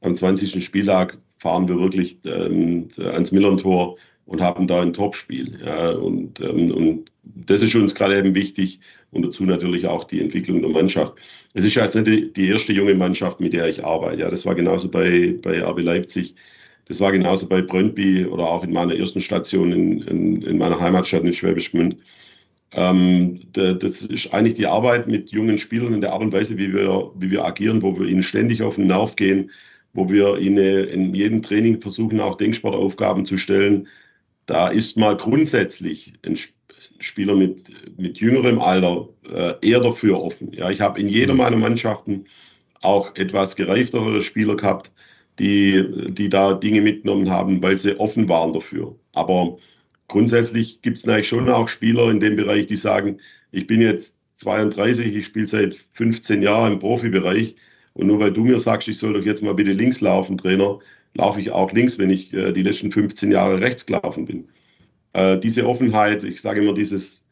am 0.00 0.16
20. 0.16 0.64
Spieltag 0.64 1.18
fahren 1.38 1.68
wir 1.68 1.78
wirklich 1.78 2.18
ähm, 2.24 2.88
ans 2.98 3.30
Millern-Tor 3.30 3.96
und 4.24 4.40
haben 4.40 4.66
da 4.66 4.82
ein 4.82 4.92
Topspiel. 4.92 5.60
Ja, 5.64 5.90
und, 5.90 6.40
ähm, 6.40 6.72
und 6.72 7.12
das 7.22 7.62
ist 7.62 7.74
uns 7.76 7.94
gerade 7.94 8.18
eben 8.18 8.34
wichtig 8.34 8.80
und 9.12 9.24
dazu 9.24 9.44
natürlich 9.44 9.86
auch 9.86 10.02
die 10.02 10.20
Entwicklung 10.20 10.60
der 10.60 10.70
Mannschaft. 10.70 11.14
Es 11.56 11.64
ist 11.64 11.74
ja 11.74 11.84
jetzt 11.84 11.94
nicht 11.94 12.36
die, 12.36 12.48
erste 12.48 12.74
junge 12.74 12.94
Mannschaft, 12.94 13.40
mit 13.40 13.54
der 13.54 13.66
ich 13.66 13.82
arbeite. 13.82 14.20
Ja, 14.20 14.30
das 14.30 14.44
war 14.44 14.54
genauso 14.54 14.90
bei, 14.90 15.36
bei 15.42 15.64
RB 15.64 15.80
Leipzig. 15.80 16.34
Das 16.84 17.00
war 17.00 17.12
genauso 17.12 17.48
bei 17.48 17.62
Brøndby 17.62 18.26
oder 18.26 18.44
auch 18.44 18.62
in 18.62 18.74
meiner 18.74 18.94
ersten 18.94 19.22
Station 19.22 19.72
in, 19.72 20.02
in, 20.02 20.42
in 20.42 20.58
meiner 20.58 20.78
Heimatstadt 20.78 21.24
in 21.24 21.32
Schwäbisch 21.32 21.72
Gmünd. 21.72 21.96
Ähm, 22.74 23.40
das 23.52 24.02
ist 24.02 24.34
eigentlich 24.34 24.56
die 24.56 24.66
Arbeit 24.66 25.08
mit 25.08 25.30
jungen 25.30 25.56
Spielern 25.56 25.94
in 25.94 26.02
der 26.02 26.12
Art 26.12 26.20
und 26.20 26.34
Weise, 26.34 26.58
wie 26.58 26.74
wir, 26.74 27.10
wie 27.16 27.30
wir 27.30 27.46
agieren, 27.46 27.80
wo 27.80 27.98
wir 27.98 28.06
ihnen 28.06 28.22
ständig 28.22 28.62
auf 28.62 28.74
den 28.74 28.88
Nerv 28.88 29.16
gehen, 29.16 29.50
wo 29.94 30.10
wir 30.10 30.36
ihnen 30.36 30.58
in 30.58 31.14
jedem 31.14 31.40
Training 31.40 31.80
versuchen, 31.80 32.20
auch 32.20 32.34
Denksportaufgaben 32.34 33.24
zu 33.24 33.38
stellen. 33.38 33.88
Da 34.44 34.68
ist 34.68 34.98
mal 34.98 35.16
grundsätzlich 35.16 36.12
ein 36.26 36.36
Spieler 37.00 37.34
mit, 37.34 37.70
mit 37.98 38.18
jüngerem 38.18 38.60
Alter 38.60 39.08
äh, 39.32 39.54
eher 39.60 39.80
dafür 39.80 40.20
offen. 40.20 40.52
Ja, 40.52 40.70
ich 40.70 40.80
habe 40.80 41.00
in 41.00 41.08
jeder 41.08 41.32
mhm. 41.32 41.38
meiner 41.38 41.56
Mannschaften 41.56 42.26
auch 42.80 43.14
etwas 43.16 43.56
gereiftere 43.56 44.22
Spieler 44.22 44.56
gehabt, 44.56 44.90
die, 45.38 45.84
die 46.08 46.28
da 46.28 46.54
Dinge 46.54 46.80
mitgenommen 46.80 47.30
haben, 47.30 47.62
weil 47.62 47.76
sie 47.76 47.98
offen 47.98 48.28
waren 48.28 48.52
dafür. 48.52 48.96
Aber 49.12 49.58
grundsätzlich 50.08 50.82
gibt 50.82 50.98
es 50.98 51.06
natürlich 51.06 51.28
schon 51.28 51.48
auch 51.50 51.68
Spieler 51.68 52.10
in 52.10 52.20
dem 52.20 52.36
Bereich, 52.36 52.66
die 52.66 52.76
sagen, 52.76 53.18
ich 53.52 53.66
bin 53.66 53.80
jetzt 53.80 54.18
32, 54.34 55.14
ich 55.14 55.26
spiele 55.26 55.46
seit 55.46 55.76
15 55.92 56.42
Jahren 56.42 56.74
im 56.74 56.78
Profibereich 56.78 57.56
und 57.94 58.06
nur 58.06 58.20
weil 58.20 58.32
du 58.32 58.44
mir 58.44 58.58
sagst, 58.58 58.88
ich 58.88 58.98
soll 58.98 59.14
doch 59.14 59.24
jetzt 59.24 59.42
mal 59.42 59.54
bitte 59.54 59.72
links 59.72 60.00
laufen, 60.00 60.38
Trainer, 60.38 60.78
laufe 61.14 61.40
ich 61.40 61.50
auch 61.50 61.72
links, 61.72 61.98
wenn 61.98 62.10
ich 62.10 62.32
äh, 62.34 62.52
die 62.52 62.62
letzten 62.62 62.92
15 62.92 63.32
Jahre 63.32 63.60
rechts 63.60 63.86
gelaufen 63.86 64.26
bin 64.26 64.48
äh, 65.16 65.38
diese 65.38 65.66
Offenheit, 65.66 66.24
ich 66.24 66.42
sage 66.42 66.60
immer, 66.60 66.74
dieses, 66.74 67.24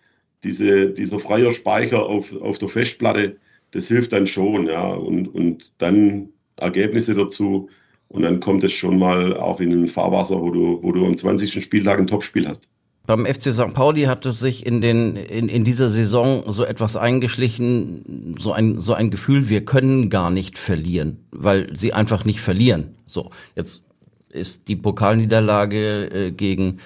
diese, 0.42 0.90
dieser 0.90 1.18
freie 1.18 1.52
Speicher 1.52 2.06
auf, 2.06 2.34
auf 2.40 2.58
der 2.58 2.68
Festplatte, 2.70 3.36
das 3.72 3.88
hilft 3.88 4.12
dann 4.12 4.26
schon, 4.26 4.66
ja. 4.66 4.94
Und, 4.94 5.28
und 5.28 5.72
dann 5.78 6.30
Ergebnisse 6.56 7.14
dazu. 7.14 7.68
Und 8.08 8.22
dann 8.22 8.40
kommt 8.40 8.64
es 8.64 8.72
schon 8.72 8.98
mal 8.98 9.36
auch 9.36 9.60
in 9.60 9.72
ein 9.72 9.88
Fahrwasser, 9.88 10.40
wo 10.40 10.50
du, 10.50 10.82
wo 10.82 10.92
du 10.92 11.04
am 11.04 11.16
20. 11.16 11.62
Spieltag 11.62 11.98
ein 11.98 12.06
Topspiel 12.06 12.48
hast. 12.48 12.68
Beim 13.06 13.26
FC 13.26 13.52
St. 13.52 13.74
Pauli 13.74 14.04
hatte 14.04 14.32
sich 14.32 14.64
in, 14.64 14.80
den, 14.80 15.16
in, 15.16 15.50
in 15.50 15.64
dieser 15.64 15.90
Saison 15.90 16.44
so 16.50 16.64
etwas 16.64 16.96
eingeschlichen, 16.96 18.36
so 18.38 18.52
ein, 18.52 18.80
so 18.80 18.94
ein 18.94 19.10
Gefühl, 19.10 19.50
wir 19.50 19.64
können 19.64 20.08
gar 20.08 20.30
nicht 20.30 20.58
verlieren, 20.58 21.26
weil 21.30 21.76
sie 21.76 21.92
einfach 21.92 22.24
nicht 22.24 22.40
verlieren. 22.40 22.94
So, 23.06 23.30
jetzt 23.56 23.82
ist 24.30 24.68
die 24.68 24.76
Pokalniederlage 24.76 26.28
äh, 26.28 26.30
gegen 26.30 26.78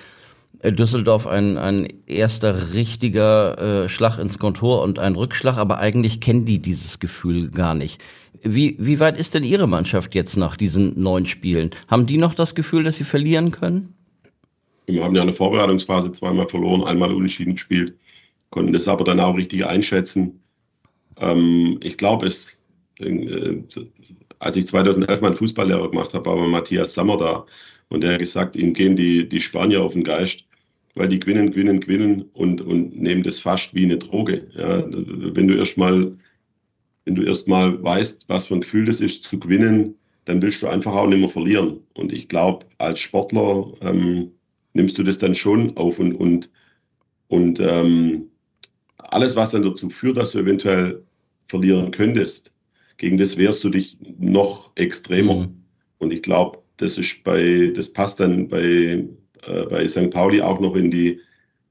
Düsseldorf 0.63 1.27
ein, 1.27 1.57
ein 1.57 1.89
erster 2.07 2.73
richtiger 2.73 3.85
äh, 3.85 3.89
Schlag 3.89 4.19
ins 4.19 4.39
Kontor 4.39 4.83
und 4.83 4.99
ein 4.99 5.15
Rückschlag, 5.15 5.57
aber 5.57 5.79
eigentlich 5.79 6.21
kennen 6.21 6.47
die 6.47 6.59
dieses 6.59 6.99
Gefühl 6.99 7.51
gar 7.51 7.75
nicht. 7.75 8.03
Wie, 8.43 8.77
wie 8.79 9.01
weit 9.01 9.19
ist 9.19 9.35
denn 9.35 9.45
Ihre 9.45 9.69
Mannschaft 9.69 10.15
jetzt 10.15 10.37
nach 10.37 10.57
diesen 10.57 11.01
neun 11.01 11.27
Spielen? 11.27 11.71
Haben 11.87 12.07
die 12.07 12.19
noch 12.19 12.35
das 12.35 12.55
Gefühl, 12.55 12.85
dass 12.85 12.97
sie 12.97 13.05
verlieren 13.05 13.51
können? 13.51 13.95
Wir 14.87 15.05
haben 15.05 15.15
ja 15.15 15.23
eine 15.23 15.33
Vorbereitungsphase 15.33 16.13
zweimal 16.13 16.49
verloren, 16.49 16.83
einmal 16.85 17.13
unentschieden 17.13 17.55
gespielt, 17.55 17.95
konnten 18.51 18.73
das 18.73 18.89
aber 18.89 19.05
dann 19.05 19.21
auch 19.21 19.37
richtig 19.37 19.67
einschätzen. 19.67 20.41
Ähm, 21.19 21.79
ich 21.83 21.97
glaube, 21.99 22.27
es, 22.27 22.61
äh, 22.99 23.59
als 24.39 24.57
ich 24.57 24.67
2011 24.67 25.21
meinen 25.21 25.35
Fußballlehrer 25.35 25.91
gemacht 25.91 26.15
habe, 26.15 26.27
war 26.27 26.37
Matthias 26.47 26.95
Sammer 26.95 27.17
da 27.17 27.47
und 27.89 28.03
der 28.03 28.13
hat 28.13 28.19
gesagt, 28.19 28.57
ihm 28.57 28.73
gehen 28.73 28.97
die, 28.97 29.29
die 29.29 29.41
Spanier 29.41 29.83
auf 29.83 29.93
den 29.93 30.05
Geist, 30.05 30.45
weil 30.99 31.09
die 31.09 31.21
gewinnen, 31.21 31.51
gewinnen, 31.51 31.81
gewinnen 31.81 32.23
und, 32.33 32.61
und 32.61 33.01
nehmen 33.01 33.23
das 33.23 33.41
fast 33.41 33.75
wie 33.75 33.85
eine 33.85 33.99
Droge. 33.99 34.49
Ja, 34.57 34.85
wenn 34.91 35.49
du 35.49 35.55
erstmal 35.55 36.17
wenn 37.09 37.15
du 37.15 37.23
erstmal 37.23 37.83
weißt, 37.83 38.29
was 38.29 38.45
für 38.45 38.55
ein 38.55 38.61
Gefühl 38.61 38.85
das 38.85 39.01
ist, 39.01 39.25
zu 39.25 39.41
gewinnen, 39.41 39.95
dann 40.27 40.43
willst 40.43 40.63
du 40.63 40.67
einfach 40.67 40.93
auch 40.93 41.07
nicht 41.07 41.21
mehr 41.21 41.31
verlieren. 41.31 41.81
Und 41.95 42.13
ich 42.13 42.29
glaube, 42.29 42.67
als 42.77 43.01
Sportler 43.01 43.73
ähm, 43.81 44.33
nimmst 44.75 44.99
du 44.99 45.03
das 45.03 45.17
dann 45.17 45.35
schon 45.35 45.75
auf 45.79 45.99
und, 45.99 46.13
und, 46.13 46.51
und 47.29 47.61
ähm, 47.61 48.29
alles, 48.99 49.37
was 49.37 49.53
dann 49.53 49.63
dazu 49.63 49.89
führt, 49.89 50.19
dass 50.19 50.33
du 50.33 50.41
eventuell 50.41 51.03
verlieren 51.47 51.93
könntest, 51.93 52.53
gegen 52.99 53.17
das 53.17 53.39
wehrst 53.39 53.65
du 53.65 53.71
dich 53.71 53.97
noch 54.19 54.73
extremer. 54.75 55.47
Mhm. 55.47 55.65
Und 55.97 56.13
ich 56.13 56.21
glaube, 56.21 56.59
das 56.77 56.99
ist 56.99 57.25
bei, 57.25 57.73
das 57.75 57.91
passt 57.91 58.21
dann 58.21 58.49
bei, 58.49 59.09
äh, 59.47 59.65
bei 59.67 59.87
St. 59.89 60.11
Pauli 60.11 60.43
auch 60.43 60.61
noch 60.61 60.75
in 60.75 60.91
die, 60.91 61.21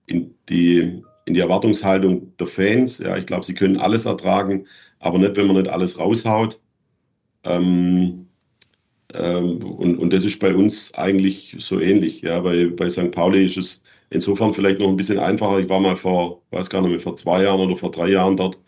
in 0.05 0.35
die, 0.49 1.01
in 1.25 1.33
die 1.33 1.39
Erwartungshaltung 1.39 2.35
der 2.37 2.47
Fans. 2.47 2.99
Ja, 2.99 3.17
ich 3.17 3.25
glaube, 3.25 3.45
sie 3.45 3.53
können 3.53 3.77
alles 3.77 4.05
ertragen, 4.05 4.67
aber 4.99 5.17
nicht, 5.19 5.35
wenn 5.35 5.47
man 5.47 5.57
nicht 5.57 5.69
alles 5.69 5.99
raushaut. 5.99 6.59
Ähm, 7.43 8.27
ähm, 9.13 9.63
und, 9.63 9.97
und 9.97 10.13
das 10.13 10.25
ist 10.25 10.39
bei 10.39 10.53
uns 10.53 10.93
eigentlich 10.93 11.55
so 11.59 11.79
ähnlich. 11.79 12.21
Ja, 12.21 12.41
bei, 12.41 12.67
bei 12.67 12.89
St. 12.89 13.11
Pauli 13.11 13.45
ist 13.45 13.57
es 13.57 13.83
insofern 14.09 14.53
vielleicht 14.53 14.79
noch 14.79 14.89
ein 14.89 14.97
bisschen 14.97 15.19
einfacher. 15.19 15.59
Ich 15.59 15.69
war 15.69 15.79
mal 15.79 15.95
vor, 15.95 16.41
weiß 16.51 16.69
gar 16.69 16.81
nicht 16.81 16.91
mehr, 16.91 16.99
vor 16.99 17.15
zwei 17.15 17.43
Jahren 17.43 17.61
oder 17.61 17.75
vor 17.75 17.91
drei 17.91 18.09
Jahren 18.09 18.37
dort. 18.37 18.59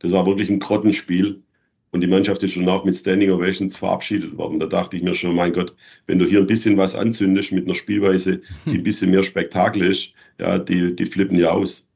Das 0.00 0.12
war 0.12 0.26
wirklich 0.26 0.50
ein 0.50 0.60
Grottenspiel. 0.60 1.42
Und 1.90 2.02
die 2.02 2.06
Mannschaft 2.06 2.42
ist 2.42 2.52
schon 2.52 2.68
auch 2.68 2.84
mit 2.84 2.96
Standing 2.96 3.30
Ovations 3.30 3.76
verabschiedet 3.76 4.36
worden. 4.36 4.58
Da 4.58 4.66
dachte 4.66 4.96
ich 4.96 5.02
mir 5.02 5.14
schon, 5.14 5.34
mein 5.34 5.52
Gott, 5.52 5.74
wenn 6.06 6.18
du 6.18 6.26
hier 6.26 6.40
ein 6.40 6.46
bisschen 6.46 6.76
was 6.76 6.94
anzündest 6.94 7.52
mit 7.52 7.64
einer 7.64 7.74
Spielweise, 7.74 8.42
die 8.66 8.78
ein 8.78 8.82
bisschen 8.82 9.10
mehr 9.10 9.22
Spektakel 9.22 9.82
ist, 9.82 10.12
ja, 10.38 10.58
die, 10.58 10.94
die 10.94 11.06
flippen 11.06 11.38
ja 11.38 11.50
aus. 11.50 11.86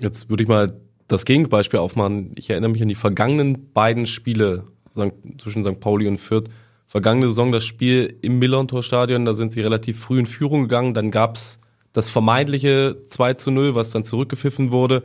Jetzt 0.00 0.30
würde 0.30 0.44
ich 0.44 0.48
mal 0.48 0.80
das 1.08 1.24
Gegenbeispiel 1.24 1.80
aufmachen. 1.80 2.32
Ich 2.38 2.48
erinnere 2.50 2.70
mich 2.70 2.82
an 2.82 2.88
die 2.88 2.94
vergangenen 2.94 3.72
beiden 3.72 4.06
Spiele 4.06 4.64
zwischen 5.38 5.64
St. 5.64 5.80
Pauli 5.80 6.06
und 6.06 6.18
Fürth 6.18 6.48
vergangene 6.92 7.28
Saison 7.28 7.52
das 7.52 7.64
Spiel 7.64 8.18
im 8.20 8.38
Millern-Tor-Stadion, 8.38 9.24
da 9.24 9.32
sind 9.32 9.50
sie 9.50 9.62
relativ 9.62 9.98
früh 9.98 10.18
in 10.18 10.26
Führung 10.26 10.64
gegangen. 10.64 10.92
Dann 10.92 11.10
gab's 11.10 11.58
das 11.94 12.10
vermeintliche 12.10 12.98
2 13.06 13.32
zu 13.32 13.50
0, 13.50 13.74
was 13.74 13.88
dann 13.88 14.04
zurückgepfiffen 14.04 14.72
wurde. 14.72 15.02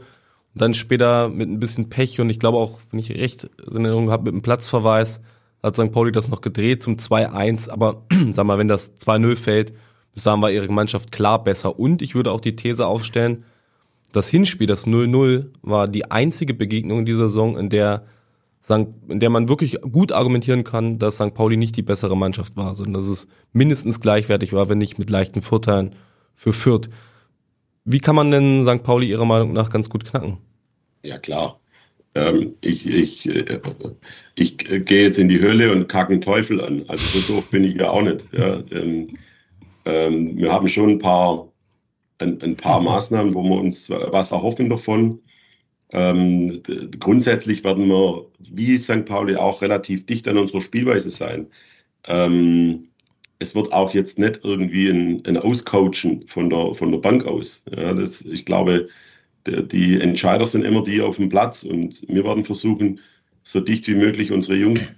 Und 0.57 0.61
dann 0.61 0.73
später 0.73 1.29
mit 1.29 1.47
ein 1.47 1.59
bisschen 1.59 1.87
Pech 1.87 2.19
und 2.19 2.31
ich 2.31 2.39
glaube 2.39 2.57
auch, 2.57 2.79
wenn 2.89 2.99
ich 2.99 3.11
recht 3.11 3.43
in 3.43 3.85
Erinnerung 3.85 4.09
habe, 4.09 4.23
mit 4.23 4.33
einem 4.33 4.41
Platzverweis 4.41 5.21
hat 5.61 5.75
St. 5.75 5.91
Pauli 5.91 6.11
das 6.11 6.29
noch 6.29 6.41
gedreht 6.41 6.81
zum 6.81 6.95
2-1. 6.95 7.69
Aber 7.69 8.07
sag 8.31 8.47
mal, 8.47 8.57
wenn 8.57 8.67
das 8.67 8.97
2-0 8.97 9.35
fällt, 9.35 9.73
bis 10.15 10.23
dahin 10.23 10.41
war 10.41 10.49
ihre 10.49 10.67
Mannschaft 10.73 11.11
klar 11.11 11.43
besser. 11.43 11.77
Und 11.77 12.01
ich 12.01 12.15
würde 12.15 12.31
auch 12.31 12.41
die 12.41 12.55
These 12.55 12.87
aufstellen, 12.87 13.43
das 14.11 14.29
Hinspiel, 14.29 14.65
das 14.65 14.87
0-0, 14.87 15.45
war 15.61 15.87
die 15.87 16.09
einzige 16.09 16.55
Begegnung 16.55 16.97
in 16.97 17.05
dieser 17.05 17.25
Saison, 17.25 17.55
in 17.55 17.69
der 17.69 18.05
in 18.67 19.19
der 19.19 19.29
man 19.29 19.49
wirklich 19.49 19.79
gut 19.81 20.11
argumentieren 20.11 20.63
kann, 20.63 20.97
dass 20.97 21.17
St. 21.17 21.35
Pauli 21.35 21.55
nicht 21.55 21.77
die 21.77 21.83
bessere 21.83 22.17
Mannschaft 22.17 22.57
war, 22.57 22.73
sondern 22.73 22.95
dass 22.95 23.05
es 23.05 23.27
mindestens 23.53 24.01
gleichwertig 24.01 24.53
war, 24.53 24.69
wenn 24.69 24.79
nicht 24.79 24.97
mit 24.97 25.11
leichten 25.11 25.43
Vorteilen 25.43 25.93
für 26.33 26.51
Fürth. 26.51 26.89
Wie 27.85 27.99
kann 27.99 28.15
man 28.15 28.31
denn 28.31 28.65
St. 28.65 28.81
Pauli 28.81 29.07
Ihrer 29.07 29.23
Meinung 29.23 29.53
nach 29.53 29.69
ganz 29.69 29.87
gut 29.87 30.03
knacken? 30.03 30.39
Ja, 31.07 31.17
klar. 31.17 31.61
Ähm, 32.15 32.55
ich 32.61 32.85
ich, 32.85 33.29
äh, 33.29 33.61
ich 34.35 34.57
gehe 34.57 35.03
jetzt 35.03 35.19
in 35.19 35.29
die 35.29 35.39
Höhle 35.39 35.71
und 35.71 35.87
kacke 35.87 36.11
einen 36.11 36.21
Teufel 36.21 36.61
an. 36.61 36.83
Also 36.89 37.19
so 37.19 37.33
doof 37.33 37.49
bin 37.49 37.63
ich 37.63 37.75
ja 37.75 37.91
auch 37.91 38.01
nicht. 38.01 38.27
Ja. 38.33 38.59
Ähm, 38.71 39.13
ähm, 39.85 40.37
wir 40.37 40.51
haben 40.51 40.67
schon 40.67 40.89
ein 40.91 40.99
paar, 40.99 41.47
ein, 42.19 42.41
ein 42.41 42.57
paar 42.57 42.81
Maßnahmen, 42.81 43.33
wo 43.33 43.41
wir 43.43 43.57
uns 43.57 43.89
was 43.89 44.33
erhoffen 44.33 44.69
davon. 44.69 45.21
Ähm, 45.91 46.61
grundsätzlich 46.99 47.63
werden 47.63 47.87
wir, 47.87 48.25
wie 48.39 48.77
St. 48.77 49.05
Pauli, 49.05 49.37
auch 49.37 49.61
relativ 49.61 50.05
dicht 50.05 50.27
an 50.27 50.37
unserer 50.37 50.59
Spielweise 50.59 51.09
sein. 51.09 51.47
Ähm, 52.05 52.89
es 53.39 53.55
wird 53.55 53.71
auch 53.71 53.93
jetzt 53.93 54.19
nicht 54.19 54.41
irgendwie 54.43 54.89
ein, 54.89 55.23
ein 55.25 55.37
Auscoachen 55.37 56.25
von 56.25 56.49
der, 56.49 56.73
von 56.73 56.91
der 56.91 56.99
Bank 56.99 57.25
aus. 57.25 57.63
Ja, 57.73 57.93
das, 57.93 58.23
ich 58.23 58.43
glaube, 58.43 58.89
die 59.47 59.99
Entscheider 59.99 60.45
sind 60.45 60.63
immer 60.63 60.83
die 60.83 61.01
auf 61.01 61.17
dem 61.17 61.29
Platz 61.29 61.63
und 61.63 62.03
wir 62.07 62.23
werden 62.23 62.45
versuchen, 62.45 62.99
so 63.43 63.59
dicht 63.59 63.87
wie 63.87 63.95
möglich 63.95 64.31
unsere 64.31 64.55
Jungs 64.55 64.95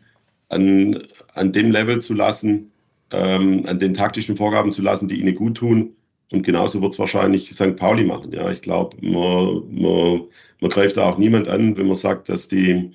an, 0.50 1.00
an 1.34 1.51
dem 1.51 1.72
Level 1.72 2.01
zu 2.01 2.13
lassen, 2.13 2.72
ähm, 3.12 3.65
an 3.68 3.79
den 3.79 3.94
taktischen 3.94 4.36
Vorgaben 4.36 4.72
zu 4.72 4.82
lassen, 4.82 5.08
die 5.08 5.20
ihnen 5.20 5.36
gut 5.36 5.58
tun. 5.58 5.96
Und 6.32 6.44
genauso 6.44 6.82
wird 6.82 6.94
es 6.94 7.00
wahrscheinlich 7.00 7.51
St. 7.51 7.75
Pauli 7.75 8.03
machen. 8.03 8.32
Ja, 8.32 8.51
ich 8.51 8.62
glaube, 8.62 8.98
man, 9.01 9.63
man 9.72 10.22
man 10.62 10.72
greift 10.72 10.98
da 10.98 11.10
auch 11.10 11.18
niemand 11.18 11.48
an, 11.48 11.77
wenn 11.77 11.88
man 11.88 11.96
sagt, 11.96 12.29
dass 12.29 12.48
die, 12.48 12.91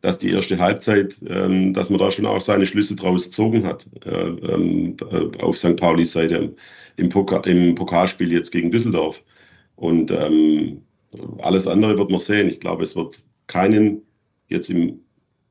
dass 0.00 0.18
die 0.18 0.30
erste 0.30 0.58
Halbzeit, 0.58 1.16
ähm, 1.28 1.72
dass 1.72 1.90
man 1.90 1.98
da 1.98 2.10
schon 2.10 2.26
auch 2.26 2.40
seine 2.40 2.66
Schlüsse 2.66 2.96
draus 2.96 3.24
gezogen 3.24 3.66
hat 3.66 3.86
äh, 4.04 4.10
ähm, 4.10 4.96
äh, 5.10 5.42
auf 5.42 5.56
St. 5.56 5.76
Paulis 5.76 6.12
Seite 6.12 6.54
im, 6.96 7.08
Pokal, 7.08 7.46
im 7.48 7.74
Pokalspiel 7.74 8.32
jetzt 8.32 8.50
gegen 8.50 8.70
Düsseldorf. 8.70 9.22
Und 9.76 10.10
ähm, 10.10 10.82
alles 11.38 11.66
andere 11.66 11.98
wird 11.98 12.10
man 12.10 12.18
sehen. 12.18 12.48
Ich 12.48 12.60
glaube, 12.60 12.82
es 12.82 12.96
wird 12.96 13.22
keinen, 13.46 14.02
jetzt 14.48 14.70
im, 14.70 15.00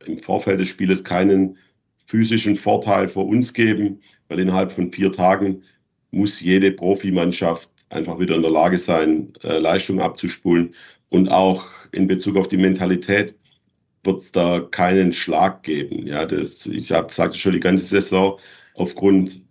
im 0.06 0.18
Vorfeld 0.18 0.60
des 0.60 0.68
Spieles, 0.68 1.04
keinen 1.04 1.58
physischen 2.06 2.56
Vorteil 2.56 3.10
für 3.10 3.22
uns 3.22 3.54
geben, 3.54 4.02
weil 4.28 4.40
innerhalb 4.40 4.72
von 4.72 4.92
vier 4.92 5.12
Tagen 5.12 5.64
muss 6.12 6.40
jede 6.40 6.72
Profimannschaft 6.72 7.70
einfach 7.90 8.20
wieder 8.20 8.36
in 8.36 8.42
der 8.42 8.52
Lage 8.52 8.78
sein, 8.78 9.34
äh, 9.44 9.60
Leistung 9.60 10.00
abzuspulen. 10.00 10.74
Und 11.10 11.30
auch 11.30 11.66
in 11.92 12.08
Bezug 12.08 12.38
auf 12.38 12.48
die 12.48 12.58
Mentalität 12.58 13.36
wird 14.04 14.20
es 14.20 14.32
da 14.32 14.60
keinen 14.60 15.14
Schlag 15.14 15.64
geben. 15.64 16.06
Ja, 16.08 16.26
das, 16.26 16.68
ich 16.68 16.88
sagte 16.88 17.38
schon 17.38 17.54
die 17.54 17.60
ganze 17.60 17.86
Saison 17.86 18.40
aufgrund 18.76 19.44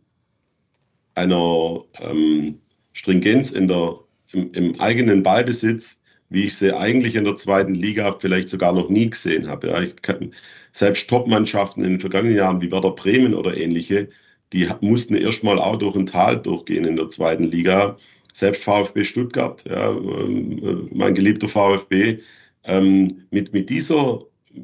einer 1.15 1.85
ähm, 2.01 2.61
Stringenz 2.93 3.51
in 3.51 3.69
der, 3.69 3.99
im, 4.33 4.53
im, 4.53 4.81
eigenen 4.81 5.23
Ballbesitz, 5.23 6.03
wie 6.35 6.45
ich 6.45 6.57
sie 6.57 6.77
eigentlich 6.77 7.15
in 7.17 7.25
der 7.25 7.37
zweiten 7.37 7.75
Liga 7.75 8.13
vielleicht 8.19 8.49
sogar 8.49 8.73
noch 8.73 8.89
nie 8.89 9.11
gesehen 9.11 9.49
habe. 9.49 9.69
Ja, 9.69 9.85
kann, 10.03 10.33
selbst 10.73 11.09
Top-Mannschaften 11.09 11.85
in 11.85 11.91
den 11.91 12.01
vergangenen 12.01 12.37
Jahren 12.37 12.61
wie 12.61 12.71
Werder 12.71 12.91
Bremen 12.91 13.35
oder 13.35 13.57
ähnliche, 13.57 14.09
die 14.53 14.69
mussten 14.81 15.15
erstmal 15.15 15.59
auch 15.59 15.77
durch 15.77 15.97
ein 15.97 16.07
Tal 16.07 16.41
durchgehen 16.41 16.85
in 16.85 16.97
der 16.97 17.09
zweiten 17.09 17.45
Liga 17.45 17.97
selbst 18.35 18.65
VfB 18.65 19.05
Stuttgart, 19.05 19.65
ja, 19.69 19.91
ähm, 19.91 20.91
mein 20.93 21.15
geliebter 21.15 21.49
VfB, 21.49 22.19
ähm, 22.65 23.23
mit, 23.31 23.53
mit, 23.53 23.71
dieser, 23.71 24.23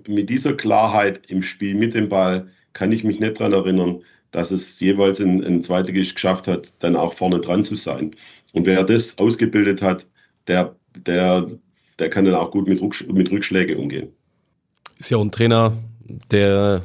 mit 0.09 0.29
dieser 0.29 0.55
Klarheit 0.55 1.23
im 1.29 1.43
Spiel 1.43 1.77
mit 1.77 1.95
dem 1.95 2.09
Ball 2.09 2.49
kann 2.73 2.93
ich 2.93 3.05
mich 3.05 3.21
nicht 3.21 3.39
daran 3.39 3.53
erinnern, 3.53 4.03
dass 4.33 4.51
es 4.51 4.79
jeweils 4.81 5.21
ein, 5.21 5.45
ein 5.45 5.63
Zweitligist 5.63 6.15
geschafft 6.17 6.49
hat, 6.49 6.73
dann 6.81 6.97
auch 6.97 7.15
vorne 7.15 7.41
dran 7.41 7.63
zu 7.63 7.77
sein. 7.77 8.11
Und 8.53 8.67
wer 8.67 8.83
das 8.83 9.19
ausgebildet 9.19 9.83
hat, 9.83 10.07
der, 10.49 10.77
der, 10.97 11.47
der 11.99 12.11
kann 12.11 12.25
dann 12.25 12.35
auch 12.35 12.51
gut 12.51 12.69
mit, 12.69 12.81
Rücksch 12.81 13.07
mit 13.07 13.31
Rückschläge 13.31 13.77
umgehen. 13.77 14.09
Ist 14.99 15.11
ja 15.11 15.17
auch 15.17 15.23
ein 15.23 15.31
Trainer, 15.31 15.77
der, 16.31 16.83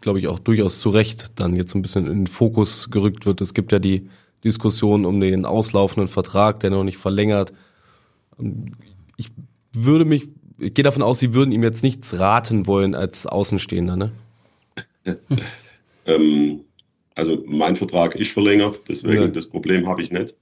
glaube 0.00 0.18
ich, 0.18 0.28
auch 0.28 0.38
durchaus 0.38 0.80
zu 0.80 0.90
Recht 0.90 1.40
dann 1.40 1.56
jetzt 1.56 1.74
ein 1.74 1.82
bisschen 1.82 2.06
in 2.06 2.24
den 2.24 2.26
Fokus 2.26 2.90
gerückt 2.90 3.26
wird. 3.26 3.40
Es 3.40 3.54
gibt 3.54 3.72
ja 3.72 3.78
die 3.78 4.08
Diskussion 4.44 5.04
um 5.04 5.20
den 5.20 5.44
auslaufenden 5.44 6.08
Vertrag, 6.08 6.60
der 6.60 6.70
noch 6.70 6.84
nicht 6.84 6.98
verlängert. 6.98 7.52
Ich 9.16 9.30
würde 9.72 10.04
mich 10.04 10.28
ich 10.58 10.74
gehe 10.74 10.82
davon 10.82 11.02
aus, 11.02 11.18
Sie 11.18 11.34
würden 11.34 11.52
ihm 11.52 11.62
jetzt 11.62 11.82
nichts 11.82 12.18
raten 12.18 12.66
wollen 12.66 12.94
als 12.94 13.26
Außenstehender, 13.26 13.96
ne? 13.96 14.12
ähm, 16.06 16.60
also 17.14 17.42
mein 17.46 17.76
Vertrag 17.76 18.14
ist 18.14 18.32
verlängert, 18.32 18.82
deswegen 18.88 19.22
ja. 19.22 19.28
das 19.28 19.46
Problem 19.46 19.86
habe 19.86 20.02
ich 20.02 20.10
nicht. 20.10 20.34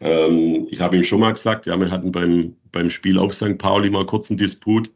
Ähm, 0.00 0.66
ich 0.70 0.80
habe 0.80 0.96
ihm 0.96 1.04
schon 1.04 1.20
mal 1.20 1.32
gesagt, 1.32 1.66
ja, 1.66 1.78
wir 1.78 1.90
hatten 1.90 2.12
beim, 2.12 2.54
beim 2.72 2.90
Spiel 2.90 3.18
auf 3.18 3.34
St. 3.34 3.58
Pauli 3.58 3.90
mal 3.90 4.06
kurz 4.06 4.30
einen 4.30 4.38
Disput. 4.38 4.90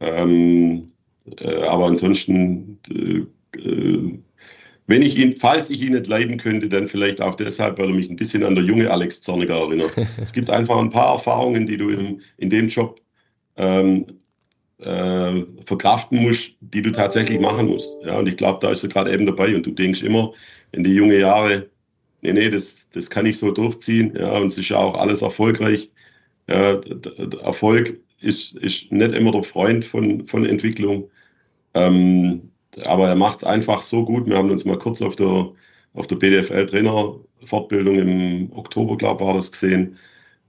Ähm, 0.00 0.86
äh, 1.40 1.62
aber 1.64 1.86
ansonsten, 1.86 2.78
äh, 2.90 3.58
äh, 3.58 4.18
wenn 4.86 5.02
ich 5.02 5.18
ihn, 5.18 5.36
falls 5.36 5.68
ich 5.70 5.82
ihn 5.82 5.92
nicht 5.92 6.06
leiden 6.06 6.38
könnte, 6.38 6.68
dann 6.68 6.86
vielleicht 6.86 7.20
auch 7.20 7.34
deshalb, 7.34 7.78
weil 7.78 7.90
er 7.90 7.94
mich 7.94 8.08
ein 8.08 8.16
bisschen 8.16 8.44
an 8.44 8.54
der 8.54 8.64
junge 8.64 8.90
Alex 8.90 9.20
Zorniger 9.20 9.56
erinnert. 9.56 9.92
es 10.20 10.32
gibt 10.32 10.48
einfach 10.50 10.78
ein 10.78 10.90
paar 10.90 11.12
Erfahrungen, 11.14 11.66
die 11.66 11.76
du 11.76 11.90
im, 11.90 12.20
in 12.36 12.50
dem 12.50 12.68
Job 12.68 13.00
ähm, 13.56 14.06
äh, 14.78 15.42
verkraften 15.64 16.22
musst, 16.22 16.52
die 16.60 16.82
du 16.82 16.92
tatsächlich 16.92 17.40
machen 17.40 17.66
musst. 17.66 17.96
Ja, 18.04 18.18
und 18.18 18.28
ich 18.28 18.36
glaube, 18.36 18.60
da 18.62 18.70
ist 18.70 18.84
er 18.84 18.88
gerade 18.88 19.12
eben 19.12 19.26
dabei 19.26 19.54
und 19.54 19.66
du 19.66 19.72
denkst 19.72 20.02
immer 20.02 20.32
in 20.72 20.84
die 20.84 20.94
junge 20.94 21.18
Jahre, 21.18 21.68
nee, 22.22 22.32
nee, 22.32 22.50
das, 22.50 22.90
das 22.90 23.10
kann 23.10 23.26
ich 23.26 23.38
so 23.38 23.50
durchziehen. 23.50 24.16
Ja, 24.18 24.38
und 24.38 24.48
es 24.48 24.58
ist 24.58 24.68
ja 24.68 24.78
auch 24.78 24.94
alles 24.94 25.22
erfolgreich. 25.22 25.90
Ja, 26.48 26.80
Erfolg 27.42 28.00
ist, 28.20 28.54
ist 28.56 28.90
nicht 28.92 29.12
immer 29.12 29.32
der 29.32 29.42
Freund 29.42 29.84
von, 29.84 30.24
von 30.24 30.46
Entwicklung. 30.46 31.10
Ähm, 31.74 32.50
aber 32.84 33.08
er 33.08 33.16
macht 33.16 33.38
es 33.38 33.44
einfach 33.44 33.80
so 33.80 34.04
gut. 34.04 34.26
Wir 34.26 34.36
haben 34.36 34.50
uns 34.50 34.64
mal 34.64 34.78
kurz 34.78 35.02
auf 35.02 35.16
der, 35.16 35.50
auf 35.94 36.06
der 36.06 36.16
BDFL-Trainer-Fortbildung 36.16 37.96
im 37.96 38.52
Oktober, 38.52 38.96
glaube 38.96 39.22
ich, 39.22 39.26
war 39.26 39.34
das 39.34 39.52
gesehen. 39.52 39.96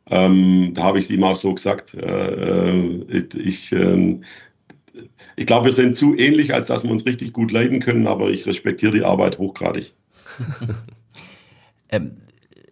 Ähm, 0.10 0.72
da 0.74 0.84
habe 0.84 1.00
ich 1.00 1.06
es 1.06 1.12
ihm 1.12 1.24
auch 1.24 1.36
so 1.36 1.54
gesagt. 1.54 1.94
Äh, 1.94 3.18
ich, 3.38 3.72
äh, 3.72 4.20
ich 5.36 5.46
glaube, 5.46 5.66
wir 5.66 5.72
sind 5.72 5.96
zu 5.96 6.16
ähnlich, 6.18 6.54
als 6.54 6.68
dass 6.68 6.84
wir 6.84 6.92
uns 6.92 7.06
richtig 7.06 7.34
gut 7.34 7.52
leiden 7.52 7.80
können, 7.80 8.08
aber 8.08 8.30
ich 8.30 8.46
respektiere 8.46 8.92
die 8.92 9.04
Arbeit 9.04 9.38
hochgradig. 9.38 9.94
ähm, 11.90 12.18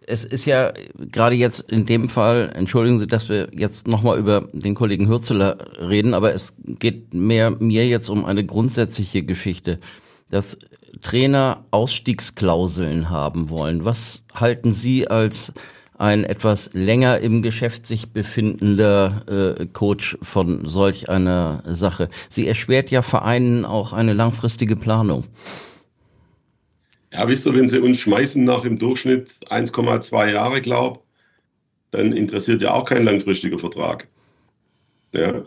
es 0.08 0.24
ist 0.24 0.46
ja 0.46 0.72
gerade 0.96 1.36
jetzt 1.36 1.60
in 1.70 1.84
dem 1.84 2.08
Fall, 2.08 2.50
entschuldigen 2.54 2.98
Sie, 2.98 3.06
dass 3.06 3.28
wir 3.28 3.48
jetzt 3.52 3.86
nochmal 3.86 4.18
über 4.18 4.48
den 4.52 4.74
Kollegen 4.74 5.06
Hürzeler 5.06 5.58
reden, 5.78 6.14
aber 6.14 6.32
es 6.32 6.56
geht 6.64 7.12
mehr 7.12 7.50
mir 7.50 7.86
jetzt 7.86 8.08
um 8.08 8.24
eine 8.24 8.44
grundsätzliche 8.44 9.22
Geschichte, 9.22 9.78
dass 10.30 10.58
Trainer 11.02 11.64
Ausstiegsklauseln 11.70 13.10
haben 13.10 13.50
wollen. 13.50 13.84
Was 13.84 14.24
halten 14.34 14.72
Sie 14.72 15.08
als 15.08 15.52
ein 15.98 16.24
etwas 16.24 16.70
länger 16.72 17.18
im 17.18 17.42
Geschäft 17.42 17.84
sich 17.84 18.12
befindender 18.12 19.58
äh, 19.60 19.66
Coach 19.66 20.16
von 20.22 20.68
solch 20.68 21.10
einer 21.10 21.62
Sache? 21.66 22.08
Sie 22.30 22.48
erschwert 22.48 22.90
ja 22.90 23.02
Vereinen 23.02 23.66
auch 23.66 23.92
eine 23.92 24.14
langfristige 24.14 24.76
Planung. 24.76 25.24
Ja, 27.18 27.26
wisst 27.26 27.46
ihr, 27.46 27.54
wenn 27.54 27.66
sie 27.66 27.80
uns 27.80 27.98
schmeißen 27.98 28.44
nach 28.44 28.64
im 28.64 28.78
Durchschnitt 28.78 29.28
1,2 29.50 30.30
Jahre, 30.30 30.60
glaub, 30.60 31.04
dann 31.90 32.12
interessiert 32.12 32.62
ja 32.62 32.72
auch 32.72 32.84
kein 32.84 33.02
langfristiger 33.02 33.58
Vertrag. 33.58 34.06
Ja. 35.12 35.42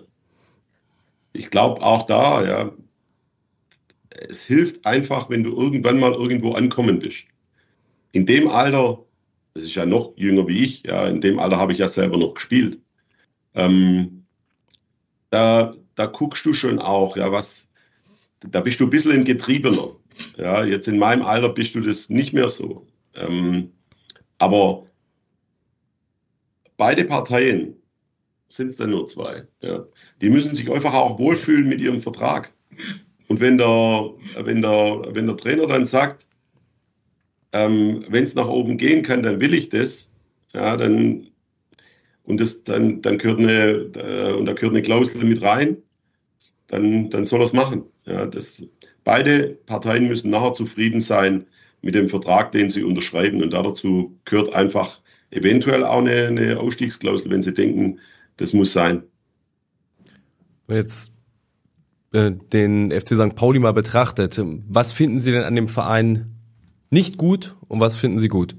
Ich 1.31 1.49
glaube 1.49 1.81
auch 1.81 2.05
da, 2.05 2.45
ja, 2.45 2.71
es 4.09 4.43
hilft 4.43 4.85
einfach, 4.85 5.29
wenn 5.29 5.43
du 5.43 5.55
irgendwann 5.55 5.97
mal 5.97 6.11
irgendwo 6.11 6.51
ankommen 6.51 6.99
bist. 6.99 7.27
In 8.11 8.25
dem 8.25 8.49
Alter, 8.49 9.05
das 9.53 9.63
ist 9.63 9.75
ja 9.75 9.85
noch 9.85 10.11
jünger 10.17 10.49
wie 10.49 10.63
ich, 10.63 10.83
ja, 10.83 11.07
in 11.07 11.21
dem 11.21 11.39
Alter 11.39 11.55
habe 11.55 11.71
ich 11.71 11.77
ja 11.77 11.87
selber 11.87 12.17
noch 12.17 12.33
gespielt. 12.33 12.79
Ähm, 13.55 14.25
da, 15.29 15.73
da 15.95 16.05
guckst 16.07 16.45
du 16.45 16.51
schon 16.51 16.79
auch, 16.79 17.15
ja, 17.15 17.31
was, 17.31 17.69
da 18.41 18.59
bist 18.59 18.81
du 18.81 18.87
ein 18.87 18.89
bisschen 18.89 19.13
ein 19.13 19.23
Getriebener. 19.23 19.95
Ja, 20.37 20.63
jetzt 20.63 20.87
in 20.87 20.99
meinem 20.99 21.23
Alter 21.23 21.49
bist 21.49 21.75
du 21.75 21.81
das 21.81 22.09
nicht 22.09 22.33
mehr 22.33 22.49
so. 22.49 22.87
Ähm, 23.15 23.71
aber 24.37 24.85
beide 26.77 27.05
Parteien 27.05 27.75
sind 28.47 28.67
es 28.67 28.77
dann 28.77 28.89
nur 28.89 29.07
zwei. 29.07 29.47
Ja. 29.61 29.85
Die 30.21 30.29
müssen 30.29 30.55
sich 30.55 30.69
einfach 30.71 30.93
auch 30.93 31.19
wohlfühlen 31.19 31.69
mit 31.69 31.81
ihrem 31.81 32.01
Vertrag. 32.01 32.53
Und 33.27 33.39
wenn 33.39 33.57
der, 33.57 34.11
wenn 34.43 34.61
der, 34.61 35.01
wenn 35.13 35.27
der 35.27 35.37
Trainer 35.37 35.67
dann 35.67 35.85
sagt, 35.85 36.27
ähm, 37.53 38.05
wenn 38.09 38.23
es 38.23 38.35
nach 38.35 38.47
oben 38.47 38.77
gehen 38.77 39.03
kann, 39.03 39.23
dann 39.23 39.39
will 39.39 39.53
ich 39.53 39.69
das, 39.69 40.11
ja, 40.53 40.75
dann, 40.77 41.27
und 42.23 42.41
das, 42.41 42.63
dann, 42.63 43.01
dann 43.01 43.17
gehört 43.17 43.39
eine, 43.39 43.91
äh, 43.95 44.33
und 44.33 44.45
da 44.45 44.53
gehört 44.53 44.73
eine 44.73 44.81
Klausel 44.81 45.23
mit 45.23 45.41
rein, 45.41 45.77
dann, 46.67 47.09
dann 47.09 47.25
soll 47.25 47.41
er 47.41 47.45
es 47.45 47.53
machen. 47.53 47.83
Ja, 48.05 48.25
das, 48.25 48.65
beide 49.03 49.57
Parteien 49.65 50.07
müssen 50.07 50.29
nachher 50.29 50.53
zufrieden 50.53 51.01
sein 51.01 51.45
mit 51.81 51.95
dem 51.95 52.09
Vertrag, 52.09 52.51
den 52.51 52.69
sie 52.69 52.83
unterschreiben. 52.83 53.41
Und 53.41 53.53
dazu 53.53 54.17
gehört 54.25 54.53
einfach 54.53 54.99
eventuell 55.31 55.83
auch 55.83 55.99
eine, 55.99 56.27
eine 56.27 56.59
Ausstiegsklausel, 56.59 57.31
wenn 57.31 57.41
sie 57.41 57.53
denken, 57.53 57.99
das 58.37 58.53
muss 58.53 58.73
sein. 58.73 59.03
Wenn 60.67 60.77
jetzt 60.77 61.13
äh, 62.13 62.31
den 62.31 62.91
FC 62.91 63.15
St. 63.15 63.35
Pauli 63.35 63.59
mal 63.59 63.73
betrachtet, 63.73 64.39
was 64.67 64.93
finden 64.93 65.19
Sie 65.19 65.31
denn 65.31 65.43
an 65.43 65.55
dem 65.55 65.67
Verein 65.67 66.35
nicht 66.89 67.17
gut 67.17 67.55
und 67.67 67.79
was 67.79 67.95
finden 67.95 68.19
Sie 68.19 68.27
gut? 68.27 68.55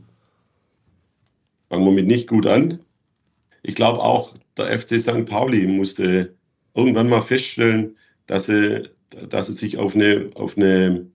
Fangen 1.69 1.85
wir 1.85 1.93
mit 1.93 2.07
nicht 2.07 2.29
gut 2.29 2.47
an. 2.47 2.81
Ich 3.63 3.75
glaube 3.75 4.01
auch, 4.01 4.35
der 4.57 4.79
FC 4.79 5.01
St. 5.01 5.27
Pauli 5.27 5.67
musste 5.67 6.35
irgendwann 6.75 7.09
mal 7.09 7.23
feststellen, 7.23 7.97
dass 8.27 8.47
sie, 8.47 8.89
dass 9.29 9.47
sie 9.47 9.53
sich 9.53 9.79
auf 9.79 9.95
eine, 9.95 10.31
auf 10.35 10.57
eine 10.57 11.07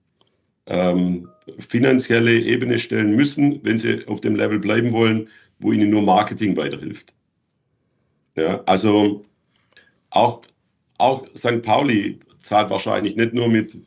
ähm, 0.66 1.28
finanzielle 1.58 2.38
Ebene 2.38 2.78
stellen 2.78 3.16
müssen, 3.16 3.60
wenn 3.62 3.78
sie 3.78 4.06
auf 4.06 4.20
dem 4.20 4.36
Level 4.36 4.58
bleiben 4.58 4.92
wollen, 4.92 5.28
wo 5.60 5.72
ihnen 5.72 5.90
nur 5.90 6.02
Marketing 6.02 6.56
weiterhilft. 6.56 7.14
Ja, 8.36 8.62
also 8.66 9.24
auch, 10.10 10.42
auch 10.98 11.26
St. 11.36 11.62
Pauli 11.62 12.20
zahlt 12.38 12.70
wahrscheinlich 12.70 13.16
nicht 13.16 13.34
nur 13.34 13.48
mit, 13.48 13.78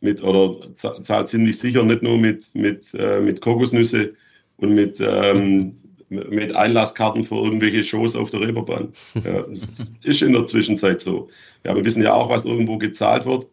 mit 0.00 0.22
oder 0.22 0.74
zahlt 0.74 1.28
ziemlich 1.28 1.58
sicher 1.58 1.82
nicht 1.82 2.02
nur 2.02 2.18
mit, 2.18 2.54
mit, 2.54 2.94
äh, 2.94 3.20
mit 3.20 3.40
Kokosnüsse 3.40 4.14
und 4.58 4.74
mit 4.74 5.00
ähm, 5.00 5.74
mit 6.08 6.54
Einlasskarten 6.54 7.24
für 7.24 7.36
irgendwelche 7.36 7.82
Shows 7.82 8.14
auf 8.14 8.30
der 8.30 8.40
Reeperbahn. 8.40 8.92
Ja, 9.24 9.42
das 9.42 9.92
ist 10.02 10.22
in 10.22 10.32
der 10.32 10.46
Zwischenzeit 10.46 11.00
so. 11.00 11.28
Ja, 11.64 11.74
wir 11.74 11.84
wissen 11.84 12.02
ja 12.02 12.14
auch, 12.14 12.28
was 12.28 12.44
irgendwo 12.44 12.78
gezahlt 12.78 13.26
wird. 13.26 13.48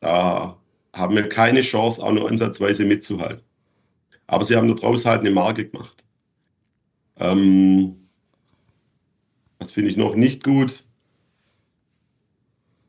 Da 0.00 0.58
haben 0.92 1.14
wir 1.14 1.28
keine 1.28 1.62
Chance, 1.62 2.02
auch 2.02 2.12
nur 2.12 2.28
ansatzweise 2.28 2.84
mitzuhalten. 2.84 3.44
Aber 4.26 4.44
sie 4.44 4.56
haben 4.56 4.74
daraus 4.74 5.04
halt 5.04 5.20
eine 5.20 5.30
Marke 5.30 5.68
gemacht. 5.68 6.04
Ähm, 7.18 8.08
das 9.58 9.72
finde 9.72 9.90
ich 9.90 9.96
noch 9.96 10.14
nicht 10.14 10.42
gut. 10.42 10.84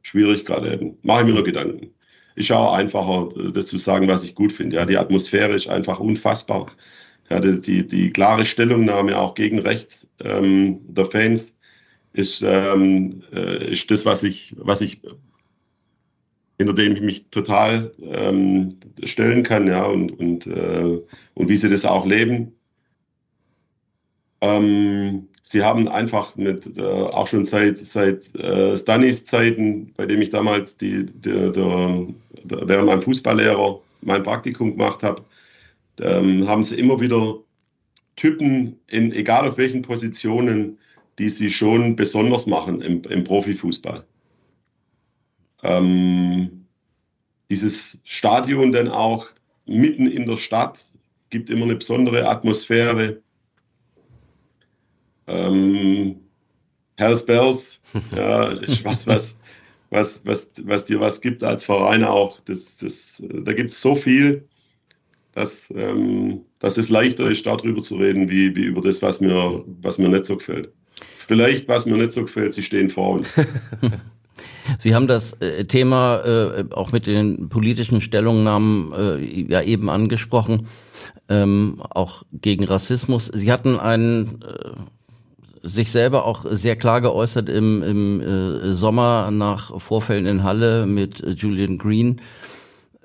Schwierig 0.02 0.46
gerade 0.46 0.74
eben. 0.74 0.98
Mache 1.04 1.22
ich 1.22 1.28
mir 1.28 1.34
nur 1.34 1.44
Gedanken. 1.44 1.94
Ja 2.38 2.58
auch 2.58 2.74
einfacher, 2.74 3.30
das 3.52 3.68
zu 3.68 3.78
sagen, 3.78 4.08
was 4.08 4.24
ich 4.24 4.36
gut 4.36 4.52
finde. 4.52 4.78
Ja, 4.78 4.86
die 4.86 4.98
Atmosphäre 4.98 5.54
ist 5.54 5.68
einfach 5.68 6.00
unfassbar 6.00 6.72
ja, 7.32 7.40
die, 7.40 7.62
die, 7.62 7.88
die 7.88 8.12
klare 8.12 8.46
Stellungnahme 8.46 9.18
auch 9.18 9.36
gegen 9.36 9.60
rechts 9.60 10.08
ähm, 10.22 10.82
der 10.94 11.06
Fans 11.06 11.56
ist, 12.12 12.42
ähm, 12.42 13.24
äh, 13.32 13.72
ist 13.72 13.90
das, 13.90 14.06
was 14.06 14.24
ich, 14.24 14.54
was 14.58 14.82
ich 14.82 15.00
hinter 16.62 16.74
dem 16.74 16.96
ich 16.96 17.02
mich 17.02 17.26
total 17.32 17.92
ähm, 18.04 18.78
stellen 19.04 19.44
kann, 19.44 19.68
ja, 19.68 19.86
und, 19.86 20.12
und, 20.20 20.46
äh, 20.48 21.02
und 21.34 21.50
wie 21.50 21.58
sie 21.58 21.70
das 21.70 21.86
auch 21.86 22.06
leben. 22.06 22.54
Ähm, 24.42 25.28
sie 25.42 25.64
haben 25.64 25.88
einfach 25.88 26.36
mit, 26.36 26.78
äh, 26.78 26.82
auch 26.82 27.26
schon 27.28 27.44
seit, 27.44 27.80
seit 27.80 28.36
äh, 28.36 28.78
Stanis 28.78 29.26
Zeiten, 29.26 29.92
bei 29.98 30.06
dem 30.06 30.22
ich 30.22 30.30
damals 30.30 30.78
die, 30.78 31.06
die, 31.06 31.52
der, 31.52 32.08
während 32.44 32.86
meinem 32.86 33.02
Fußballlehrer 33.02 33.82
mein 34.02 34.24
Praktikum 34.24 34.72
gemacht 34.72 35.02
habe, 35.02 35.24
ähm, 36.00 36.48
haben 36.48 36.64
sie 36.64 36.76
immer 36.76 37.00
wieder 37.00 37.38
Typen, 38.16 38.80
in, 38.88 39.12
egal 39.14 39.48
auf 39.48 39.58
welchen 39.58 39.82
Positionen, 39.82 40.78
die 41.18 41.30
sie 41.30 41.50
schon 41.50 41.96
besonders 41.96 42.46
machen 42.46 42.82
im, 42.82 43.02
im 43.10 43.24
Profifußball. 43.24 44.04
Ähm, 45.64 46.66
dieses 47.50 48.02
Stadion 48.06 48.72
dann 48.72 48.88
auch 48.88 49.28
mitten 49.66 50.08
in 50.08 50.26
der 50.26 50.38
Stadt 50.38 50.84
gibt 51.30 51.50
immer 51.50 51.66
eine 51.66 51.76
besondere 51.76 52.28
Atmosphäre. 52.28 53.22
Ähm, 55.28 56.22
Hells 56.98 57.26
Bells, 57.26 57.82
ja, 58.16 58.50
ist 58.50 58.84
was, 58.84 59.08
was, 59.08 59.40
was, 59.90 60.26
was, 60.26 60.52
was 60.64 60.86
dir 60.86 61.00
was 61.00 61.22
gibt 61.22 61.44
als 61.44 61.64
Verein 61.64 62.04
auch. 62.04 62.40
Das, 62.42 62.78
das, 62.78 63.22
da 63.28 63.54
gibt 63.54 63.72
es 63.72 63.82
so 63.82 63.96
viel 63.96 64.48
dass, 65.34 65.74
ähm, 65.76 66.42
dass 66.60 66.78
es 66.78 66.90
leichter 66.90 67.30
ist, 67.30 67.46
darüber 67.46 67.82
zu 67.82 67.96
reden, 67.96 68.30
wie, 68.30 68.56
wie 68.56 68.66
über 68.66 68.82
das, 68.82 69.02
was 69.02 69.22
mir, 69.22 69.64
was 69.82 69.98
mir 69.98 70.10
nicht 70.10 70.26
so 70.26 70.38
gefällt. 70.38 70.72
Vielleicht, 71.28 71.68
was 71.68 71.86
mir 71.86 71.98
nicht 71.98 72.12
so 72.12 72.24
gefällt, 72.24 72.54
sie 72.54 72.64
stehen 72.64 72.90
vor 72.90 73.20
uns. 73.20 73.36
Sie 74.78 74.96
haben 74.96 75.08
das 75.08 75.34
äh, 75.34 75.66
Thema 75.66 76.22
äh, 76.22 76.66
auch 76.72 76.92
mit 76.92 77.08
den 77.08 77.50
politischen 77.50 78.02
Stellungnahmen 78.02 78.94
äh, 78.94 79.42
ja 79.52 79.62
eben 79.62 79.90
angesprochen, 79.90 80.68
ähm, 81.30 81.82
auch 81.90 82.24
gegen 82.32 82.64
Rassismus. 82.64 83.28
Sie 83.34 83.52
hatten 83.52 83.80
einen 83.80 84.44
sich 85.64 85.92
selber 85.92 86.26
auch 86.26 86.46
sehr 86.50 86.76
klar 86.76 87.02
geäußert 87.02 87.48
im, 87.48 87.84
im 87.84 88.74
Sommer 88.74 89.30
nach 89.30 89.80
Vorfällen 89.80 90.26
in 90.26 90.44
Halle 90.44 90.88
mit 90.88 91.24
Julian 91.40 91.78
Green. 91.78 92.20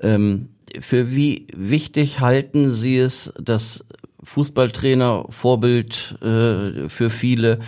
Ähm, 0.01 0.49
für 0.81 1.15
wie 1.15 1.49
wichtig 1.55 2.21
halten 2.21 2.71
Sie 2.71 2.97
es, 2.97 3.31
dass 3.39 3.85
Fußballtrainer, 4.23 5.27
Vorbild 5.29 6.17
für 6.19 7.11
viele, 7.11 7.59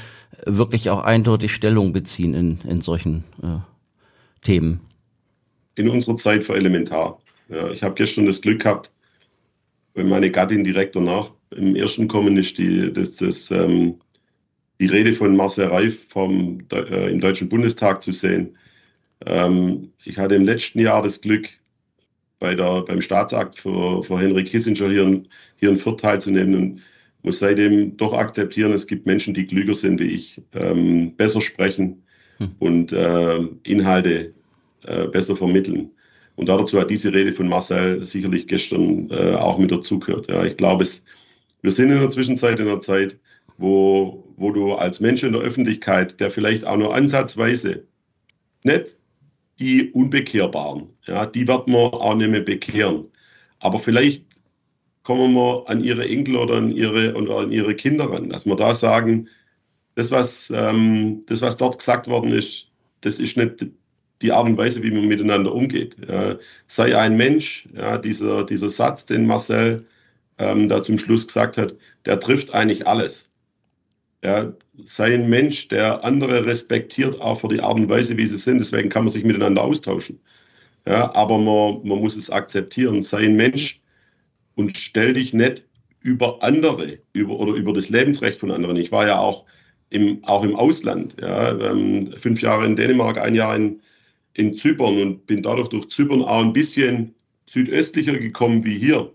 wirklich 0.46 0.90
auch 0.90 1.02
eindeutig 1.02 1.52
Stellung 1.52 1.92
beziehen 1.92 2.34
in, 2.34 2.60
in 2.66 2.80
solchen 2.80 3.24
äh, 3.42 3.58
Themen? 4.42 4.80
In 5.74 5.88
unserer 5.88 6.16
Zeit 6.16 6.44
für 6.44 6.54
elementar. 6.54 7.20
Ja, 7.48 7.70
ich 7.70 7.82
habe 7.82 7.94
gestern 7.94 8.26
das 8.26 8.40
Glück 8.40 8.62
gehabt, 8.62 8.90
wenn 9.94 10.08
meine 10.08 10.30
Gattin 10.30 10.64
direkt 10.64 10.96
danach 10.96 11.30
im 11.50 11.74
ersten 11.76 12.08
Kommen 12.08 12.36
ist, 12.36 12.58
die, 12.58 12.92
das, 12.92 13.16
das, 13.16 13.50
ähm, 13.50 14.00
die 14.80 14.86
Rede 14.86 15.14
von 15.14 15.36
Marcel 15.36 15.66
Reif 15.66 16.08
vom, 16.08 16.58
äh, 16.72 17.10
im 17.10 17.20
Deutschen 17.20 17.48
Bundestag 17.48 18.02
zu 18.02 18.12
sehen. 18.12 18.56
Ähm, 19.26 19.92
ich 20.04 20.18
hatte 20.18 20.34
im 20.34 20.44
letzten 20.44 20.80
Jahr 20.80 21.02
das 21.02 21.20
Glück, 21.20 21.48
bei 22.38 22.54
der, 22.54 22.82
beim 22.82 23.02
Staatsakt 23.02 23.58
für, 23.58 24.04
für 24.04 24.20
Henry 24.20 24.44
Kissinger 24.44 24.88
hier, 24.90 25.02
in, 25.02 25.28
hier 25.56 25.70
in 25.70 25.76
Fürth 25.76 26.00
teilzunehmen 26.00 26.54
und 26.54 26.82
muss 27.22 27.40
seitdem 27.40 27.96
doch 27.96 28.12
akzeptieren, 28.12 28.72
es 28.72 28.86
gibt 28.86 29.06
Menschen, 29.06 29.34
die 29.34 29.46
klüger 29.46 29.74
sind 29.74 29.98
wie 29.98 30.10
ich, 30.10 30.40
ähm, 30.54 31.16
besser 31.16 31.40
sprechen 31.40 32.04
hm. 32.38 32.50
und 32.58 32.92
äh, 32.92 33.38
Inhalte 33.64 34.34
äh, 34.84 35.06
besser 35.08 35.36
vermitteln. 35.36 35.90
Und 36.36 36.48
dazu 36.48 36.78
hat 36.80 36.90
diese 36.90 37.12
Rede 37.12 37.32
von 37.32 37.48
Marcel 37.48 38.04
sicherlich 38.04 38.46
gestern 38.46 39.10
äh, 39.10 39.34
auch 39.34 39.58
mit 39.58 39.72
dazugehört. 39.72 40.30
Ja, 40.30 40.44
ich 40.44 40.56
glaube, 40.56 40.86
wir 41.62 41.72
sind 41.72 41.90
in 41.90 41.98
der 41.98 42.10
Zwischenzeit 42.10 42.60
in 42.60 42.68
einer 42.68 42.80
Zeit, 42.80 43.18
wo, 43.56 44.24
wo 44.36 44.52
du 44.52 44.74
als 44.74 45.00
Mensch 45.00 45.24
in 45.24 45.32
der 45.32 45.42
Öffentlichkeit, 45.42 46.20
der 46.20 46.30
vielleicht 46.30 46.64
auch 46.64 46.76
nur 46.76 46.94
ansatzweise 46.94 47.84
nicht 48.62 48.96
die 49.58 49.90
Unbekehrbaren, 49.90 50.90
ja, 51.06 51.26
die 51.26 51.48
wird 51.48 51.66
man 51.66 51.92
auch 51.92 52.14
nicht 52.14 52.30
mehr 52.30 52.40
bekehren. 52.40 53.06
Aber 53.58 53.80
vielleicht 53.80 54.24
kommen 55.02 55.34
wir 55.34 55.64
an 55.68 55.82
ihre 55.82 56.08
Enkel 56.08 56.36
oder 56.36 56.56
an 56.56 56.70
ihre, 56.70 57.14
oder 57.14 57.38
an 57.38 57.50
ihre 57.50 57.74
Kinder 57.74 58.12
ran, 58.12 58.28
dass 58.28 58.46
wir 58.46 58.54
da 58.54 58.74
sagen, 58.74 59.28
das 59.98 60.12
was, 60.12 60.52
ähm, 60.54 61.24
das, 61.26 61.42
was 61.42 61.56
dort 61.56 61.76
gesagt 61.76 62.06
worden 62.06 62.32
ist, 62.32 62.68
das 63.00 63.18
ist 63.18 63.36
nicht 63.36 63.66
die 64.22 64.30
Art 64.30 64.46
und 64.46 64.56
Weise, 64.56 64.80
wie 64.84 64.92
man 64.92 65.08
miteinander 65.08 65.52
umgeht. 65.52 65.96
Ja, 66.08 66.36
sei 66.68 66.96
ein 66.96 67.16
Mensch, 67.16 67.68
ja, 67.74 67.98
dieser, 67.98 68.44
dieser 68.44 68.70
Satz, 68.70 69.06
den 69.06 69.26
Marcel 69.26 69.86
ähm, 70.38 70.68
da 70.68 70.84
zum 70.84 70.98
Schluss 70.98 71.26
gesagt 71.26 71.58
hat, 71.58 71.74
der 72.06 72.20
trifft 72.20 72.54
eigentlich 72.54 72.86
alles. 72.86 73.32
Ja, 74.22 74.52
sei 74.84 75.14
ein 75.14 75.28
Mensch, 75.28 75.66
der 75.66 76.04
andere 76.04 76.46
respektiert, 76.46 77.20
auch 77.20 77.40
für 77.40 77.48
die 77.48 77.60
Art 77.60 77.74
und 77.74 77.88
Weise, 77.88 78.16
wie 78.16 78.26
sie 78.28 78.38
sind. 78.38 78.58
Deswegen 78.58 78.90
kann 78.90 79.02
man 79.02 79.12
sich 79.12 79.24
miteinander 79.24 79.62
austauschen. 79.62 80.20
Ja, 80.86 81.12
aber 81.16 81.38
man, 81.38 81.80
man 81.82 81.98
muss 81.98 82.14
es 82.14 82.30
akzeptieren. 82.30 83.02
Sei 83.02 83.24
ein 83.24 83.34
Mensch 83.34 83.80
und 84.54 84.76
stell 84.76 85.14
dich 85.14 85.34
nicht 85.34 85.64
über 86.02 86.40
andere 86.44 87.00
über, 87.12 87.40
oder 87.40 87.54
über 87.54 87.72
das 87.72 87.88
Lebensrecht 87.88 88.38
von 88.38 88.52
anderen. 88.52 88.76
Ich 88.76 88.92
war 88.92 89.04
ja 89.04 89.18
auch 89.18 89.44
im, 89.90 90.24
auch 90.24 90.44
im 90.44 90.56
Ausland. 90.56 91.16
Ja, 91.20 91.58
ähm, 91.58 92.12
fünf 92.16 92.42
Jahre 92.42 92.66
in 92.66 92.76
Dänemark, 92.76 93.18
ein 93.18 93.34
Jahr 93.34 93.56
in, 93.56 93.80
in 94.34 94.54
Zypern 94.54 95.00
und 95.00 95.26
bin 95.26 95.42
dadurch 95.42 95.68
durch 95.68 95.88
Zypern 95.88 96.22
auch 96.22 96.42
ein 96.42 96.52
bisschen 96.52 97.14
südöstlicher 97.46 98.18
gekommen 98.18 98.64
wie 98.64 98.78
hier. 98.78 99.12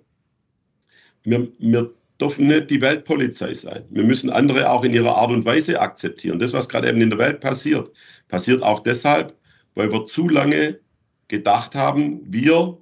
Wir, 1.23 1.47
wir 1.59 1.93
dürfen 2.19 2.47
nicht 2.47 2.69
die 2.69 2.81
Weltpolizei 2.81 3.53
sein. 3.53 3.85
Wir 3.89 4.03
müssen 4.03 4.29
andere 4.29 4.69
auch 4.69 4.83
in 4.83 4.93
ihrer 4.93 5.15
Art 5.15 5.31
und 5.31 5.45
Weise 5.45 5.79
akzeptieren. 5.79 6.39
Das, 6.39 6.53
was 6.53 6.69
gerade 6.69 6.89
eben 6.89 7.01
in 7.01 7.09
der 7.09 7.19
Welt 7.19 7.39
passiert, 7.39 7.91
passiert 8.27 8.63
auch 8.63 8.79
deshalb, 8.79 9.35
weil 9.75 9.91
wir 9.91 10.05
zu 10.05 10.27
lange 10.27 10.79
gedacht 11.27 11.75
haben, 11.75 12.21
wir, 12.25 12.77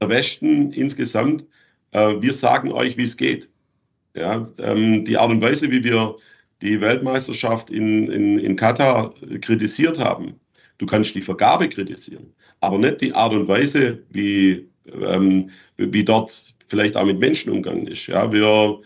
der 0.00 0.08
Westen 0.08 0.72
insgesamt, 0.72 1.44
äh, 1.92 2.14
wir 2.20 2.32
sagen 2.32 2.72
euch, 2.72 2.96
wie 2.96 3.02
es 3.02 3.16
geht. 3.16 3.48
Ja, 4.18 4.44
ähm, 4.58 5.04
die 5.04 5.16
Art 5.16 5.30
und 5.30 5.42
Weise, 5.42 5.70
wie 5.70 5.84
wir 5.84 6.16
die 6.62 6.80
Weltmeisterschaft 6.80 7.70
in, 7.70 8.10
in, 8.10 8.38
in 8.38 8.56
Katar 8.56 9.14
kritisiert 9.40 9.98
haben, 9.98 10.34
du 10.78 10.86
kannst 10.86 11.14
die 11.14 11.22
Vergabe 11.22 11.68
kritisieren, 11.68 12.32
aber 12.60 12.78
nicht 12.78 13.00
die 13.00 13.14
Art 13.14 13.32
und 13.32 13.46
Weise, 13.48 14.02
wie, 14.10 14.68
ähm, 15.02 15.50
wie 15.76 16.04
dort 16.04 16.54
vielleicht 16.66 16.96
auch 16.96 17.04
mit 17.04 17.20
Menschen 17.20 17.52
umgegangen 17.52 17.86
ist. 17.86 18.06
Ja, 18.06 18.32
wir, 18.32 18.80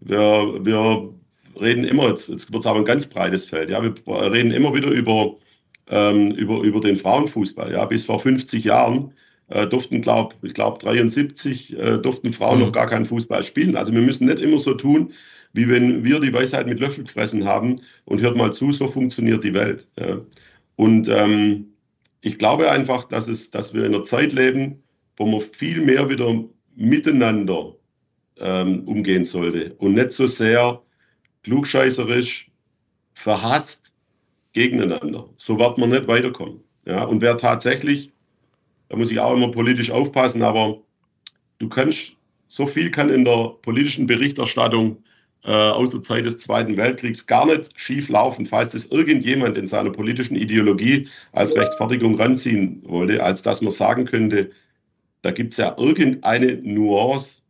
wir, 0.00 0.64
wir 0.64 1.14
reden 1.60 1.84
immer, 1.84 2.08
jetzt, 2.08 2.28
jetzt 2.28 2.52
wird 2.52 2.62
es 2.62 2.66
aber 2.66 2.80
ein 2.80 2.84
ganz 2.84 3.06
breites 3.06 3.46
Feld, 3.46 3.70
ja, 3.70 3.82
wir 3.82 3.94
reden 4.06 4.50
immer 4.50 4.74
wieder 4.74 4.90
über, 4.90 5.36
ähm, 5.88 6.32
über, 6.32 6.60
über 6.62 6.80
den 6.80 6.96
Frauenfußball. 6.96 7.72
Ja, 7.72 7.84
bis 7.86 8.04
vor 8.06 8.20
50 8.20 8.64
Jahren 8.64 9.14
äh, 9.48 9.66
durften, 9.66 10.00
glaub, 10.00 10.34
ich 10.42 10.54
glaube, 10.54 10.78
73 10.78 11.78
äh, 11.78 11.98
durften 11.98 12.32
Frauen 12.32 12.58
mhm. 12.58 12.66
noch 12.66 12.72
gar 12.72 12.88
keinen 12.88 13.04
Fußball 13.04 13.42
spielen. 13.42 13.76
Also 13.76 13.92
wir 13.92 14.00
müssen 14.00 14.26
nicht 14.26 14.38
immer 14.38 14.58
so 14.58 14.74
tun, 14.74 15.12
wie 15.52 15.68
wenn 15.68 16.02
wir 16.04 16.20
die 16.20 16.32
Weisheit 16.32 16.66
mit 16.66 16.80
Löffel 16.80 17.04
gefressen 17.04 17.44
haben 17.44 17.80
und 18.04 18.20
hört 18.20 18.36
mal 18.36 18.52
zu, 18.52 18.72
so 18.72 18.88
funktioniert 18.88 19.44
die 19.44 19.54
Welt. 19.54 19.86
Ja. 19.98 20.20
Und 20.76 21.08
ähm, 21.08 21.66
ich 22.20 22.38
glaube 22.38 22.70
einfach, 22.70 23.04
dass, 23.04 23.28
es, 23.28 23.50
dass 23.50 23.74
wir 23.74 23.84
in 23.84 23.94
einer 23.94 24.04
Zeit 24.04 24.32
leben, 24.32 24.82
wo 25.16 25.26
man 25.26 25.40
viel 25.40 25.80
mehr 25.80 26.08
wieder 26.08 26.44
miteinander 26.74 27.76
ähm, 28.38 28.84
umgehen 28.84 29.24
sollte 29.24 29.74
und 29.74 29.94
nicht 29.94 30.10
so 30.10 30.26
sehr 30.26 30.82
klugscheißerisch, 31.44 32.50
verhasst 33.12 33.92
gegeneinander. 34.54 35.28
So 35.36 35.58
wird 35.58 35.78
man 35.78 35.90
nicht 35.90 36.08
weiterkommen. 36.08 36.60
Ja, 36.86 37.04
und 37.04 37.20
wer 37.20 37.36
tatsächlich, 37.36 38.12
da 38.88 38.96
muss 38.96 39.10
ich 39.10 39.20
auch 39.20 39.34
immer 39.34 39.50
politisch 39.50 39.90
aufpassen, 39.90 40.42
aber 40.42 40.80
du 41.58 41.68
kannst, 41.68 42.16
so 42.46 42.66
viel 42.66 42.90
kann 42.90 43.08
in 43.08 43.24
der 43.24 43.56
politischen 43.62 44.06
Berichterstattung 44.06 45.02
äh, 45.44 45.50
aus 45.50 45.90
der 45.90 46.02
Zeit 46.02 46.24
des 46.24 46.38
Zweiten 46.38 46.76
Weltkriegs 46.76 47.26
gar 47.26 47.46
nicht 47.46 47.72
schief 47.78 48.08
laufen, 48.08 48.46
falls 48.46 48.74
es 48.74 48.90
irgendjemand 48.90 49.56
in 49.56 49.66
seiner 49.66 49.90
politischen 49.90 50.36
Ideologie 50.36 51.08
als 51.32 51.54
Rechtfertigung 51.56 52.16
ranziehen 52.16 52.82
wollte, 52.84 53.22
als 53.22 53.42
dass 53.42 53.62
man 53.62 53.70
sagen 53.70 54.04
könnte, 54.04 54.50
da 55.22 55.30
gibt 55.30 55.52
es 55.52 55.56
ja 55.56 55.74
irgendeine 55.78 56.56
Nuance, 56.62 57.42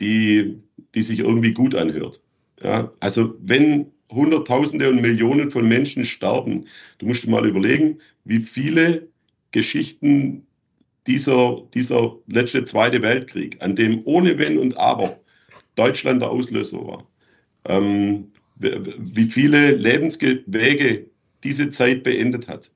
die, 0.00 0.60
die 0.94 1.02
sich 1.02 1.20
irgendwie 1.20 1.52
gut 1.52 1.74
anhört. 1.74 2.20
Ja, 2.62 2.92
also 3.00 3.34
wenn 3.40 3.92
Hunderttausende 4.10 4.88
und 4.88 5.00
Millionen 5.00 5.50
von 5.50 5.68
Menschen 5.68 6.04
sterben, 6.04 6.66
du 6.98 7.06
musst 7.06 7.24
dir 7.24 7.30
mal 7.30 7.46
überlegen, 7.46 7.98
wie 8.24 8.40
viele 8.40 9.08
Geschichten 9.50 10.46
dieser, 11.06 11.62
dieser 11.74 12.16
letzte 12.26 12.64
Zweite 12.64 13.02
Weltkrieg, 13.02 13.60
an 13.60 13.76
dem 13.76 14.02
ohne 14.04 14.38
Wenn 14.38 14.58
und 14.58 14.76
Aber 14.78 15.20
Deutschland 15.74 16.22
der 16.22 16.30
Auslöser 16.30 16.86
war, 16.86 17.06
ähm, 17.66 18.32
wie 18.56 19.24
viele 19.24 19.72
Lebenswege 19.72 21.06
diese 21.42 21.70
Zeit 21.70 22.02
beendet 22.02 22.48
hat. 22.48 22.70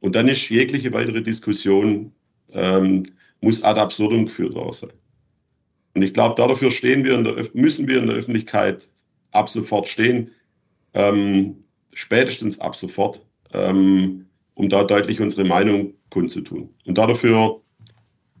Und 0.00 0.14
dann 0.14 0.28
ist 0.28 0.48
jegliche 0.50 0.92
weitere 0.92 1.22
Diskussion 1.22 2.12
ähm, 2.52 3.04
muss 3.40 3.62
ad 3.62 3.80
absurdum 3.80 4.26
geführt 4.26 4.54
worden 4.54 4.72
sein. 4.72 4.92
Und 5.94 6.02
ich 6.02 6.12
glaube, 6.12 6.34
dafür 6.34 6.70
stehen 6.70 7.04
wir 7.04 7.16
der, 7.22 7.48
müssen 7.54 7.88
wir 7.88 7.98
in 7.98 8.06
der 8.06 8.16
Öffentlichkeit 8.16 8.84
ab 9.30 9.48
sofort 9.48 9.88
stehen, 9.88 10.30
ähm, 10.92 11.64
spätestens 11.92 12.58
ab 12.58 12.76
sofort, 12.76 13.24
ähm, 13.52 14.26
um 14.54 14.68
da 14.68 14.84
deutlich 14.84 15.20
unsere 15.20 15.44
Meinung 15.44 15.94
kundzutun. 16.10 16.70
Und 16.86 16.98
dafür 16.98 17.60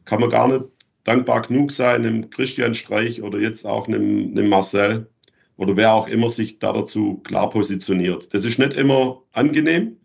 kann 0.04 0.20
man 0.20 0.30
gar 0.30 0.48
nicht 0.48 0.64
dankbar 1.04 1.42
genug 1.42 1.70
sein, 1.70 2.04
einem 2.04 2.30
Christian 2.30 2.74
Streich 2.74 3.22
oder 3.22 3.38
jetzt 3.38 3.66
auch 3.66 3.86
einem, 3.86 4.30
einem 4.30 4.48
Marcel 4.48 5.08
oder 5.56 5.76
wer 5.76 5.92
auch 5.92 6.08
immer 6.08 6.28
sich 6.28 6.58
da 6.58 6.72
dazu 6.72 7.18
klar 7.24 7.50
positioniert. 7.50 8.32
Das 8.34 8.44
ist 8.44 8.58
nicht 8.58 8.74
immer 8.74 9.22
angenehm. 9.32 9.98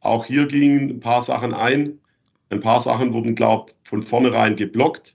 Auch 0.00 0.24
hier 0.24 0.46
gingen 0.46 0.90
ein 0.90 1.00
paar 1.00 1.20
Sachen 1.20 1.52
ein, 1.52 1.98
ein 2.50 2.60
paar 2.60 2.80
Sachen 2.80 3.12
wurden, 3.12 3.34
glaube 3.34 3.72
ich, 3.72 3.90
von 3.90 4.02
vornherein 4.02 4.56
geblockt. 4.56 5.14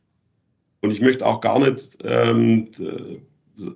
Und 0.81 0.91
ich 0.91 1.01
möchte 1.01 1.25
auch 1.25 1.41
gar 1.41 1.59
nicht 1.59 1.99
ähm, 2.03 2.69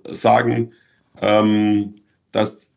sagen, 0.09 0.73
ähm, 1.21 1.95
dass, 2.31 2.75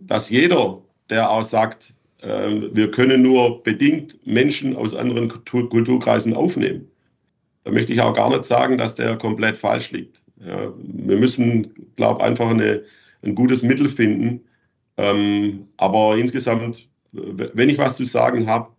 dass 0.00 0.30
jeder, 0.30 0.82
der 1.10 1.30
auch 1.30 1.42
sagt, 1.42 1.94
wir 2.22 2.90
können 2.90 3.22
nur 3.22 3.62
bedingt 3.62 4.26
Menschen 4.26 4.76
aus 4.76 4.94
anderen 4.94 5.28
Kultur 5.28 5.70
Kulturkreisen 5.70 6.34
aufnehmen. 6.34 6.90
Da 7.64 7.70
möchte 7.70 7.92
ich 7.92 8.00
auch 8.00 8.14
gar 8.14 8.30
nicht 8.30 8.44
sagen, 8.44 8.78
dass 8.78 8.94
der 8.94 9.16
komplett 9.16 9.56
falsch 9.56 9.90
liegt. 9.90 10.22
Wir 10.36 11.16
müssen, 11.16 11.92
glaube 11.96 12.20
ich, 12.20 12.26
einfach 12.26 12.50
eine, 12.50 12.82
ein 13.22 13.34
gutes 13.34 13.62
Mittel 13.62 13.88
finden. 13.88 14.42
Ähm, 14.96 15.68
aber 15.76 16.16
insgesamt, 16.16 16.88
wenn 17.12 17.68
ich 17.68 17.78
was 17.78 17.96
zu 17.96 18.04
sagen 18.04 18.46
habe, 18.48 18.70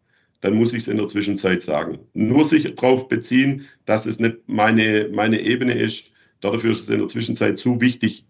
dann 0.41 0.56
muss 0.56 0.73
ich 0.73 0.80
es 0.80 0.88
in 0.88 0.97
der 0.97 1.08
Zwischenzeit 1.08 1.62
sagen. 1.62 1.99
Nur 2.13 2.43
sich 2.43 2.75
darauf 2.75 3.08
beziehen, 3.08 3.67
dass 3.86 4.06
es 4.06 4.19
nicht 4.19 4.38
meine, 4.47 5.10
meine 5.12 5.39
Ebene 5.39 5.73
ist. 5.73 6.12
Dafür 6.41 6.71
ist 6.71 6.82
es 6.82 6.89
in 6.89 6.99
der 6.99 7.08
Zwischenzeit 7.08 7.60
zu 7.60 7.80
wichtig, 7.80 8.25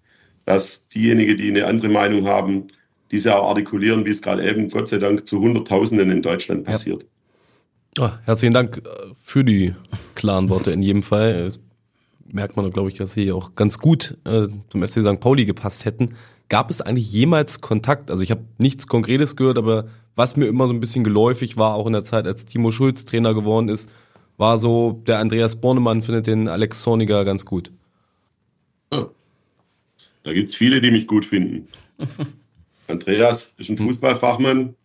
dass 0.45 0.87
diejenigen, 0.87 1.37
die 1.37 1.49
eine 1.49 1.65
andere 1.67 1.89
Meinung 1.89 2.27
haben, 2.27 2.67
diese 3.11 3.35
auch 3.35 3.49
artikulieren, 3.49 4.05
wie 4.05 4.09
es 4.09 4.21
gerade 4.21 4.47
eben, 4.47 4.69
Gott 4.69 4.87
sei 4.87 4.97
Dank, 4.97 5.27
zu 5.27 5.39
Hunderttausenden 5.39 6.11
in 6.11 6.21
Deutschland 6.21 6.63
passiert. 6.63 7.05
Ja. 7.97 8.05
Oh, 8.05 8.09
herzlichen 8.23 8.53
Dank 8.53 8.77
äh, 8.77 9.13
für 9.19 9.43
die 9.43 9.75
klaren 10.15 10.49
Worte 10.49 10.71
in 10.71 10.81
jedem 10.81 11.03
Fall. 11.03 11.43
Das 11.43 11.59
merkt 12.25 12.55
man, 12.55 12.71
glaube 12.71 12.89
ich, 12.89 12.97
dass 12.97 13.13
Sie 13.13 13.31
auch 13.31 13.55
ganz 13.55 13.79
gut 13.79 14.17
äh, 14.23 14.47
zum 14.69 14.81
FC 14.81 15.01
St. 15.01 15.19
Pauli 15.19 15.45
gepasst 15.45 15.83
hätten. 15.83 16.15
Gab 16.47 16.69
es 16.69 16.81
eigentlich 16.81 17.11
jemals 17.11 17.59
Kontakt? 17.59 18.09
Also 18.09 18.23
ich 18.23 18.31
habe 18.31 18.45
nichts 18.57 18.87
Konkretes 18.87 19.35
gehört, 19.35 19.57
aber 19.57 19.85
was 20.15 20.37
mir 20.37 20.45
immer 20.45 20.67
so 20.67 20.73
ein 20.73 20.79
bisschen 20.79 21.03
geläufig 21.03 21.57
war, 21.57 21.75
auch 21.75 21.87
in 21.87 21.93
der 21.93 22.03
Zeit, 22.03 22.27
als 22.27 22.45
Timo 22.45 22.71
Schulz 22.71 23.05
Trainer 23.05 23.33
geworden 23.33 23.67
ist, 23.67 23.89
war 24.37 24.57
so, 24.57 25.01
der 25.05 25.19
Andreas 25.19 25.57
Bornemann 25.57 26.01
findet 26.01 26.27
den 26.27 26.47
Alex 26.47 26.81
Zorniger 26.81 27.25
ganz 27.25 27.45
gut. 27.45 27.71
Ja. 28.93 29.09
Da 30.23 30.33
gibt 30.33 30.49
es 30.49 30.55
viele, 30.55 30.81
die 30.81 30.91
mich 30.91 31.07
gut 31.07 31.25
finden. 31.25 31.67
Andreas 32.91 33.55
ist 33.57 33.69
ein 33.69 33.77
Fußballfachmann 33.77 34.75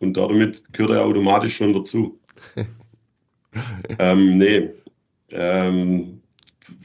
und 0.00 0.16
damit 0.16 0.72
gehört 0.72 0.92
er 0.92 1.04
automatisch 1.04 1.56
schon 1.56 1.72
dazu. 1.72 2.20
ähm, 3.98 4.38
nee, 4.38 4.70
ähm, 5.30 6.20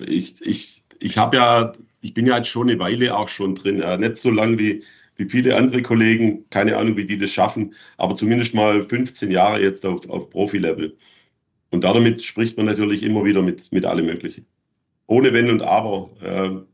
ich, 0.05 0.41
ich, 0.41 0.83
ich 0.99 1.17
habe 1.17 1.37
ja, 1.37 1.73
ich 2.01 2.13
bin 2.13 2.25
ja 2.25 2.37
jetzt 2.37 2.49
schon 2.49 2.69
eine 2.69 2.79
Weile 2.79 3.15
auch 3.15 3.29
schon 3.29 3.55
drin, 3.55 3.79
ja, 3.79 3.97
nicht 3.97 4.17
so 4.17 4.31
lang 4.31 4.57
wie, 4.57 4.83
wie 5.15 5.29
viele 5.29 5.55
andere 5.55 5.81
Kollegen, 5.81 6.45
keine 6.49 6.77
Ahnung, 6.77 6.95
wie 6.95 7.05
die 7.05 7.17
das 7.17 7.31
schaffen, 7.31 7.75
aber 7.97 8.15
zumindest 8.15 8.55
mal 8.55 8.83
15 8.83 9.31
Jahre 9.31 9.61
jetzt 9.61 9.85
auf, 9.85 10.09
auf 10.09 10.29
Profi-Level. 10.29 10.97
Und 11.71 11.83
damit 11.83 12.23
spricht 12.23 12.57
man 12.57 12.65
natürlich 12.65 13.03
immer 13.03 13.25
wieder 13.25 13.41
mit, 13.41 13.71
mit 13.71 13.85
allem 13.85 14.05
Möglichen. 14.05 14.45
Ohne 15.07 15.33
Wenn 15.33 15.49
und 15.49 15.61
Aber. 15.61 16.09
Äh, 16.21 16.68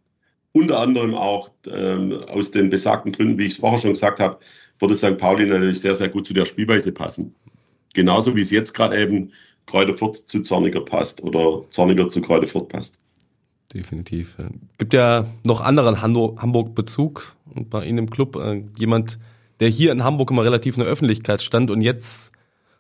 unter 0.56 0.80
anderem 0.80 1.16
auch 1.16 1.50
ähm, 1.70 2.14
aus 2.30 2.50
den 2.50 2.70
besagten 2.70 3.12
Gründen, 3.12 3.38
wie 3.38 3.46
ich 3.46 3.54
es 3.54 3.60
vorher 3.60 3.78
schon 3.78 3.92
gesagt 3.92 4.22
habe, 4.22 4.38
würde 4.80 4.96
St. 4.96 5.18
Pauli 5.18 5.46
natürlich 5.46 5.82
sehr, 5.82 5.96
sehr 5.96 6.08
gut 6.08 6.26
zu 6.26 6.34
der 6.34 6.46
Spielweise 6.46 6.94
passen. 6.94 7.36
Genauso 7.94 8.38
wie 8.38 8.42
es 8.42 8.52
jetzt 8.52 8.74
gerade 8.74 8.98
eben 8.98 9.34
Kräuter 9.66 9.94
Fürth 9.94 10.24
zu 10.28 10.44
Zorniger 10.44 10.80
passt 10.80 11.22
oder 11.24 11.70
Zorniger 11.72 12.08
zu 12.08 12.22
Kräuter 12.22 12.48
Fürth 12.48 12.70
passt. 12.70 13.00
Definitiv. 13.74 14.38
Gibt 14.78 14.94
ja 14.94 15.26
noch 15.44 15.60
anderen 15.60 16.02
Hamburg-Bezug 16.02 17.36
bei 17.54 17.84
Ihnen 17.84 17.98
im 17.98 18.10
Club. 18.10 18.38
Äh, 18.38 18.64
jemand, 18.78 19.20
der 19.60 19.68
hier 19.68 19.92
in 19.92 20.06
Hamburg 20.06 20.32
immer 20.32 20.46
relativ 20.46 20.78
in 20.78 20.84
der 20.84 20.90
Öffentlichkeit 20.90 21.42
stand 21.42 21.70
und 21.70 21.82
jetzt 21.82 22.32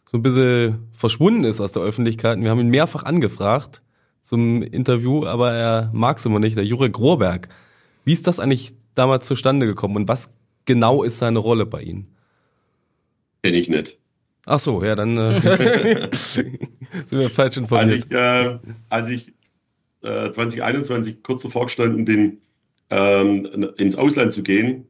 so 0.05 0.17
ein 0.17 0.21
bisschen 0.21 0.88
verschwunden 0.93 1.43
ist 1.43 1.59
aus 1.59 1.73
der 1.73 1.81
Öffentlichkeit. 1.81 2.39
Wir 2.39 2.49
haben 2.49 2.61
ihn 2.61 2.69
mehrfach 2.69 3.03
angefragt 3.03 3.81
zum 4.21 4.61
Interview, 4.61 5.25
aber 5.25 5.51
er 5.51 5.89
mag 5.91 6.19
es 6.19 6.25
immer 6.25 6.39
nicht, 6.39 6.55
der 6.55 6.65
Jurek 6.65 6.97
Rohrberg. 6.97 7.49
Wie 8.06 8.13
ist 8.13 8.28
das 8.28 8.39
eigentlich 8.39 8.74
damals 8.94 9.26
zustande 9.28 9.65
gekommen 9.65 9.98
und 9.98 10.08
was 10.08 10.38
genau 10.65 11.04
ist 11.04 11.18
seine 11.18 11.39
Rolle 11.39 11.65
bei 11.65 11.82
Ihnen? 11.82 12.08
Kenn 13.44 13.54
ich 13.54 13.68
nicht. 13.68 14.00
Ach 14.46 14.60
so, 14.60 14.84
ja, 14.84 14.96
dann 14.96 15.18
äh, 15.18 16.10
sind 16.13 16.60
wir 17.10 17.30
falsch 17.30 17.58
informiert. 17.58 18.06
Als 18.06 18.06
ich, 18.06 18.12
äh, 18.12 18.60
als 18.89 19.08
ich 19.08 19.34
äh, 20.04 20.30
2021 20.30 21.24
kurz 21.24 21.41
davor 21.41 21.65
gestanden 21.65 22.06
bin, 22.06 22.38
ähm, 22.91 23.74
ins 23.78 23.96
Ausland 23.96 24.34
zu 24.34 24.44
gehen, 24.44 24.88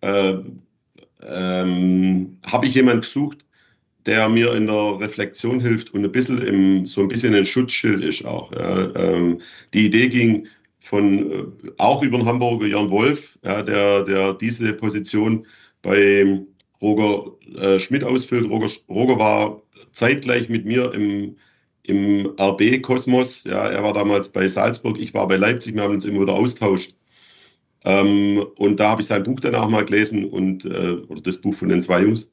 äh, 0.00 0.34
ähm, 1.22 2.38
habe 2.44 2.66
ich 2.66 2.74
jemanden 2.74 3.02
gesucht, 3.02 3.44
der 4.06 4.28
mir 4.28 4.54
in 4.54 4.66
der 4.66 4.98
Reflexion 4.98 5.60
hilft 5.60 5.92
und 5.92 6.04
ein 6.04 6.10
bisschen 6.10 6.38
im, 6.38 6.86
so 6.86 7.02
ein 7.02 7.08
bisschen 7.08 7.34
ein 7.34 7.44
Schutzschild 7.44 8.02
ist 8.02 8.24
auch. 8.24 8.50
Ja. 8.52 8.94
Ähm, 8.96 9.40
die 9.74 9.86
Idee 9.86 10.08
ging 10.08 10.48
von 10.80 11.30
äh, 11.30 11.70
auch 11.78 12.02
über 12.02 12.18
den 12.18 12.26
Hamburger 12.26 12.66
Jan 12.66 12.90
Wolf, 12.90 13.38
ja, 13.44 13.62
der, 13.62 14.04
der 14.04 14.34
diese 14.34 14.72
Position 14.72 15.46
bei 15.82 16.40
Roger 16.82 17.32
äh, 17.56 17.78
Schmidt 17.78 18.04
ausfüllt. 18.04 18.50
Roger, 18.50 18.70
Roger 18.88 19.18
war 19.18 19.62
zeitgleich 19.92 20.48
mit 20.48 20.64
mir 20.64 20.92
im, 20.94 21.36
im 21.82 22.32
RB-Kosmos. 22.38 23.44
Ja, 23.44 23.68
er 23.68 23.82
war 23.82 23.92
damals 23.92 24.30
bei 24.30 24.48
Salzburg, 24.48 24.98
ich 24.98 25.14
war 25.14 25.28
bei 25.28 25.36
Leipzig, 25.36 25.74
wir 25.74 25.82
haben 25.82 25.94
uns 25.94 26.04
immer 26.04 26.22
wieder 26.22 26.34
austauscht. 26.34 26.94
Ähm, 27.84 28.44
und 28.56 28.80
da 28.80 28.90
habe 28.90 29.02
ich 29.02 29.06
sein 29.08 29.22
Buch 29.22 29.40
danach 29.40 29.68
mal 29.68 29.84
gelesen 29.84 30.26
und 30.26 30.64
äh, 30.64 30.92
oder 31.08 31.20
das 31.22 31.40
Buch 31.40 31.54
von 31.54 31.68
den 31.68 31.82
zwei 31.82 32.02
Jungs. 32.02 32.32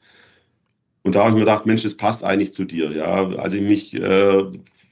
Und 1.03 1.15
da 1.15 1.21
habe 1.21 1.29
ich 1.29 1.35
mir 1.35 1.41
gedacht, 1.41 1.65
Mensch, 1.65 1.83
das 1.83 1.95
passt 1.95 2.23
eigentlich 2.23 2.53
zu 2.53 2.65
dir. 2.65 2.91
Ja, 2.91 3.27
als 3.37 3.53
ich 3.53 3.61
mich 3.61 3.93
äh, 3.93 4.43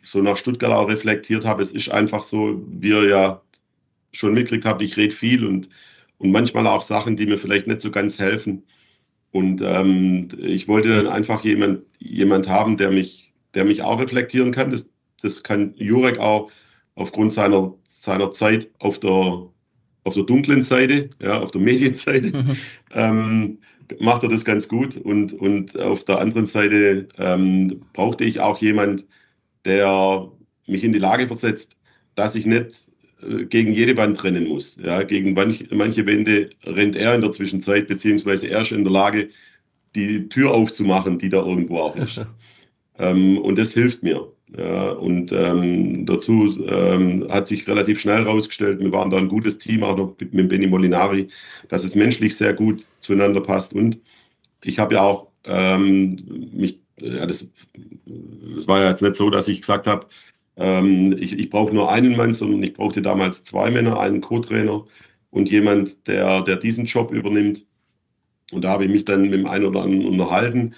so 0.06 0.22
nach 0.22 0.38
Stuttgart 0.38 0.72
auch 0.72 0.88
reflektiert 0.88 1.46
habe, 1.46 1.62
es 1.62 1.72
ist 1.72 1.89
einfach 1.89 2.24
so, 2.24 2.62
wie 2.68 2.89
ihr 2.89 3.10
ja 3.10 3.41
schon 4.12 4.34
mitgekriegt 4.34 4.65
habt, 4.65 4.82
ich 4.82 4.98
rede 4.98 5.13
viel 5.13 5.46
und, 5.46 5.70
und 6.18 6.32
manchmal 6.32 6.68
auch 6.68 6.82
Sachen, 6.82 7.18
die 7.18 7.26
mir 7.26 7.38
vielleicht 7.38 7.68
nicht 7.68 7.82
so 7.82 7.91
ganz 7.91 8.20
helfen. 8.20 8.63
Und 9.32 9.62
ähm, 9.62 10.30
ich 10.38 10.68
wollte 10.68 10.96
dann 10.96 11.08
einfach 11.08 11.44
jemand, 11.44 11.82
jemand 12.00 12.48
haben, 12.48 12.78
der 12.78 12.91
mich, 12.91 13.34
der 13.54 13.65
mich 13.65 13.84
auch 13.84 14.00
reflektieren 14.00 14.52
kann. 14.52 14.72
Das, 14.72 14.89
das 15.22 15.44
kann 15.44 15.74
Jurek 15.76 16.20
auch 16.20 16.52
aufgrund 16.96 17.34
seiner, 17.34 17.74
seiner 17.84 18.32
Zeit 18.32 18.70
auf 18.80 19.00
der, 19.00 19.50
auf 20.06 20.13
der 20.13 20.24
dunklen 20.24 20.63
Seite, 20.63 21.10
ja, 21.22 21.41
auf 21.41 21.52
der 21.52 21.62
Medienseite, 21.70 22.32
mhm. 22.32 22.58
ähm, 22.94 23.58
macht 24.00 24.24
er 24.24 24.30
das 24.30 24.46
ganz 24.46 24.70
gut. 24.70 24.96
Und, 24.96 25.34
und 25.34 25.78
auf 25.78 26.06
der 26.06 26.20
anderen 26.20 26.46
Seite 26.46 27.10
ähm, 27.18 27.82
brauchte 27.91 28.24
ich 28.24 28.39
auch 28.39 28.62
jemand, 28.62 29.06
der 29.65 30.32
mich 30.67 30.84
in 30.84 30.93
die 30.93 30.99
Lage 30.99 31.28
versetzt, 31.28 31.75
dass 32.15 32.36
ich 32.36 32.45
nicht 32.45 32.89
äh, 33.21 33.45
gegen 33.45 33.73
jede 33.73 33.97
Wand 33.97 34.23
rennen 34.23 34.47
muss. 34.47 34.78
Ja, 34.78 35.04
gegen 35.04 35.34
manch, 35.34 35.65
manche 35.71 36.06
Wände 36.06 36.49
rennt 36.65 36.95
er 36.95 37.15
in 37.15 37.21
der 37.21 37.32
Zwischenzeit, 37.32 37.88
beziehungsweise 37.88 38.47
er 38.47 38.62
ist 38.62 38.71
in 38.71 38.84
der 38.84 38.93
Lage, 38.93 39.30
die 39.95 40.28
Tür 40.30 40.54
aufzumachen, 40.54 41.17
die 41.17 41.30
da 41.30 41.45
irgendwo 41.45 41.78
auch 41.80 41.95
ist. 41.95 42.25
ähm, 42.99 43.38
und 43.38 43.58
das 43.58 43.73
hilft 43.73 44.04
mir. 44.04 44.32
Ja, 44.58 44.91
und 44.91 45.32
ähm, 45.32 46.06
dazu 46.06 46.47
ähm, 46.67 47.28
hat 47.30 47.47
sich 47.47 47.67
relativ 47.67 47.99
schnell 47.99 48.23
herausgestellt, 48.23 48.80
wir 48.80 48.91
waren 48.91 49.10
da 49.10 49.17
ein 49.17 49.28
gutes 49.28 49.58
Team, 49.58 49.84
auch 49.84 49.97
noch 49.97 50.15
mit, 50.19 50.34
mit 50.34 50.49
Benny 50.49 50.67
Molinari, 50.67 51.28
dass 51.67 51.84
es 51.84 51.95
menschlich 51.95 52.38
sehr 52.38 52.54
gut 52.54 52.86
zueinander 52.99 53.41
passt. 53.41 53.73
Und 53.73 53.99
ich 54.63 54.80
habe 54.80 54.95
ja 54.95 55.01
auch 55.01 55.28
ähm, 55.45 56.49
mich, 56.54 56.80
ja, 56.99 57.25
das, 57.25 57.49
das 58.05 58.67
war 58.67 58.81
ja 58.81 58.89
jetzt 58.89 59.01
nicht 59.01 59.15
so, 59.15 59.29
dass 59.29 59.47
ich 59.47 59.62
gesagt 59.62 59.88
habe, 59.88 60.08
ähm, 60.58 61.15
ich 61.19 61.38
ich 61.38 61.49
brauche 61.49 61.73
nur 61.73 61.91
einen 61.91 62.15
Mann, 62.15 62.34
sondern 62.34 62.63
ich 62.63 62.73
brauchte 62.73 63.01
damals 63.01 63.43
zwei 63.43 63.69
Männer, 63.71 63.99
einen 63.99 64.21
Co-Trainer 64.21 64.86
und 65.31 65.49
jemand, 65.49 66.08
der, 66.08 66.43
der 66.43 66.58
diesen 66.58 66.86
Job 66.86 67.12
übernimmt. 67.12 67.65
Und 68.51 68.63
da 68.63 68.69
habe 68.69 68.86
ich 68.86 68.91
mich 68.91 69.05
dann 69.05 69.23
mit 69.23 69.34
dem 69.34 69.47
einen 69.47 69.65
oder 69.65 69.81
anderen 69.84 70.08
unterhalten. 70.08 70.75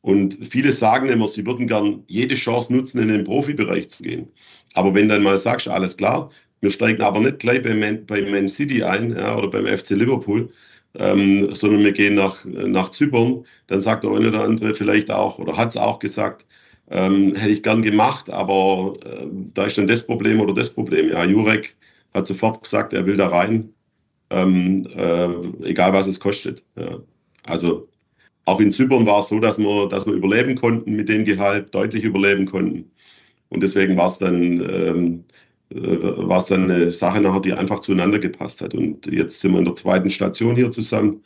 Und 0.00 0.38
viele 0.48 0.72
sagen 0.72 1.08
immer, 1.08 1.28
sie 1.28 1.44
würden 1.44 1.66
gern 1.66 2.04
jede 2.06 2.34
Chance 2.36 2.72
nutzen, 2.72 3.00
in 3.00 3.08
den 3.08 3.24
Profibereich 3.24 3.90
zu 3.90 4.02
gehen. 4.04 4.26
Aber 4.74 4.94
wenn 4.94 5.08
dann 5.08 5.22
mal 5.22 5.38
sagst, 5.38 5.68
alles 5.68 5.96
klar, 5.96 6.30
wir 6.60 6.70
steigen 6.70 7.02
aber 7.02 7.20
nicht 7.20 7.40
gleich 7.40 7.62
bei 7.62 7.74
Man, 7.74 8.06
bei 8.06 8.22
Man 8.22 8.48
City 8.48 8.82
ein 8.82 9.12
ja, 9.12 9.36
oder 9.36 9.48
beim 9.48 9.66
FC 9.66 9.90
Liverpool, 9.90 10.50
ähm, 10.94 11.54
sondern 11.54 11.82
wir 11.82 11.92
gehen 11.92 12.14
nach, 12.14 12.44
nach 12.44 12.88
Zypern, 12.90 13.44
dann 13.66 13.80
sagt 13.80 14.04
der 14.04 14.10
eine 14.12 14.28
oder 14.28 14.44
andere 14.44 14.74
vielleicht 14.74 15.10
auch 15.10 15.38
oder 15.38 15.56
hat 15.56 15.70
es 15.70 15.76
auch 15.76 15.98
gesagt, 15.98 16.46
ähm, 16.90 17.34
hätte 17.34 17.52
ich 17.52 17.62
gern 17.62 17.82
gemacht, 17.82 18.30
aber 18.30 18.96
äh, 19.04 19.26
da 19.54 19.66
ist 19.66 19.78
dann 19.78 19.86
das 19.86 20.06
Problem 20.06 20.40
oder 20.40 20.54
das 20.54 20.70
Problem. 20.70 21.10
Ja, 21.10 21.24
Jurek 21.24 21.76
hat 22.14 22.26
sofort 22.26 22.62
gesagt, 22.62 22.92
er 22.94 23.06
will 23.06 23.16
da 23.16 23.28
rein, 23.28 23.74
ähm, 24.30 24.86
äh, 24.96 25.68
egal 25.68 25.92
was 25.92 26.06
es 26.06 26.20
kostet. 26.20 26.64
Ja. 26.76 26.98
Also 27.44 27.88
auch 28.44 28.60
in 28.60 28.72
Zypern 28.72 29.06
war 29.06 29.18
es 29.18 29.28
so, 29.28 29.40
dass 29.40 29.58
wir, 29.58 29.88
dass 29.88 30.06
wir 30.06 30.14
überleben 30.14 30.54
konnten 30.54 30.96
mit 30.96 31.08
dem 31.08 31.24
Gehalt, 31.24 31.74
deutlich 31.74 32.04
überleben 32.04 32.46
konnten. 32.46 32.90
Und 33.50 33.62
deswegen 33.62 33.96
war 33.96 34.06
es 34.06 34.18
dann, 34.18 34.42
ähm, 34.70 35.24
äh, 35.24 35.47
war 35.70 36.38
es 36.38 36.46
dann 36.46 36.70
eine 36.70 36.90
Sache 36.90 37.20
nachher, 37.20 37.40
die 37.40 37.52
einfach 37.52 37.80
zueinander 37.80 38.18
gepasst 38.18 38.62
hat. 38.62 38.74
Und 38.74 39.06
jetzt 39.06 39.40
sind 39.40 39.52
wir 39.52 39.58
in 39.58 39.64
der 39.64 39.74
zweiten 39.74 40.10
Station 40.10 40.56
hier 40.56 40.70
zusammen. 40.70 41.22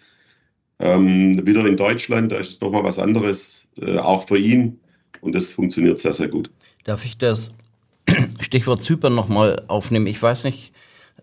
Ähm, 0.81 1.47
wieder 1.47 1.65
in 1.65 1.77
Deutschland, 1.77 2.33
da 2.33 2.37
ist 2.37 2.51
es 2.51 2.61
nochmal 2.61 2.83
was 2.83 2.99
anderes, 2.99 3.69
äh, 3.81 3.99
auch 3.99 4.27
für 4.27 4.39
ihn. 4.39 4.81
Und 5.21 5.35
das 5.35 5.53
funktioniert 5.53 6.01
sehr, 6.01 6.13
sehr 6.13 6.29
gut. 6.29 6.51
Darf 6.85 7.05
ich 7.05 7.17
das 7.19 7.53
Stichwort 8.41 8.83
Zypern 8.83 9.15
nochmal 9.15 9.63
aufnehmen? 9.69 10.09
Ich 10.09 10.21
weiß 10.21 10.43
nicht, 10.43 10.73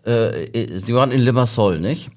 äh, 0.04 0.78
Sie 0.78 0.94
waren 0.94 1.12
in 1.12 1.20
Limassol, 1.20 1.78
nicht? 1.78 2.10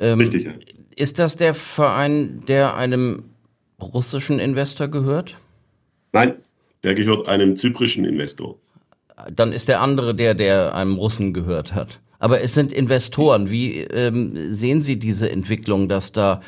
Ähm, 0.00 0.18
Richtig, 0.18 0.44
ja. 0.44 0.52
Ist 0.96 1.18
das 1.18 1.36
der 1.36 1.52
Verein, 1.54 2.42
der 2.48 2.74
einem 2.74 3.24
russischen 3.80 4.38
Investor 4.38 4.88
gehört? 4.88 5.36
Nein, 6.12 6.36
der 6.84 6.94
gehört 6.94 7.28
einem 7.28 7.56
zyprischen 7.56 8.04
Investor. 8.04 8.56
Dann 9.30 9.52
ist 9.52 9.68
der 9.68 9.80
andere 9.80 10.14
der, 10.14 10.34
der 10.34 10.74
einem 10.74 10.96
Russen 10.96 11.32
gehört 11.32 11.74
hat. 11.74 12.00
Aber 12.18 12.40
es 12.40 12.54
sind 12.54 12.72
Investoren. 12.72 13.50
Wie 13.50 13.80
ähm, 13.80 14.32
sehen 14.50 14.80
Sie 14.82 14.98
diese 14.98 15.30
Entwicklung, 15.30 15.88
dass 15.88 16.12
da 16.12 16.40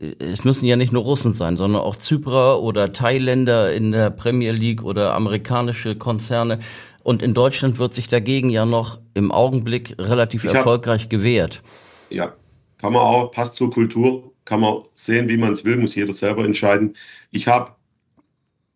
äh, 0.00 0.14
es 0.18 0.44
müssen 0.44 0.66
ja 0.66 0.76
nicht 0.76 0.92
nur 0.92 1.04
Russen 1.04 1.32
sein, 1.32 1.56
sondern 1.56 1.82
auch 1.82 1.96
Zyprer 1.96 2.60
oder 2.60 2.92
Thailänder 2.92 3.72
in 3.72 3.92
der 3.92 4.10
Premier 4.10 4.52
League 4.52 4.82
oder 4.82 5.14
amerikanische 5.14 5.96
Konzerne. 5.96 6.60
Und 7.02 7.22
in 7.22 7.34
Deutschland 7.34 7.78
wird 7.78 7.94
sich 7.94 8.08
dagegen 8.08 8.50
ja 8.50 8.66
noch 8.66 8.98
im 9.14 9.32
Augenblick 9.32 9.94
relativ 9.98 10.44
hab, 10.44 10.54
erfolgreich 10.54 11.08
gewehrt. 11.08 11.62
Ja, 12.10 12.34
kann 12.78 12.92
man 12.92 13.02
auch, 13.02 13.30
passt 13.30 13.56
zur 13.56 13.70
Kultur, 13.70 14.32
kann 14.44 14.60
man 14.60 14.82
sehen, 14.94 15.28
wie 15.28 15.36
man 15.36 15.52
es 15.52 15.64
will, 15.64 15.76
muss 15.76 15.94
jeder 15.94 16.12
selber 16.12 16.44
entscheiden. 16.44 16.96
Ich 17.30 17.46
habe 17.46 17.72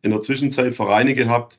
in 0.03 0.11
der 0.11 0.21
Zwischenzeit 0.21 0.75
Vereine 0.75 1.15
gehabt, 1.15 1.59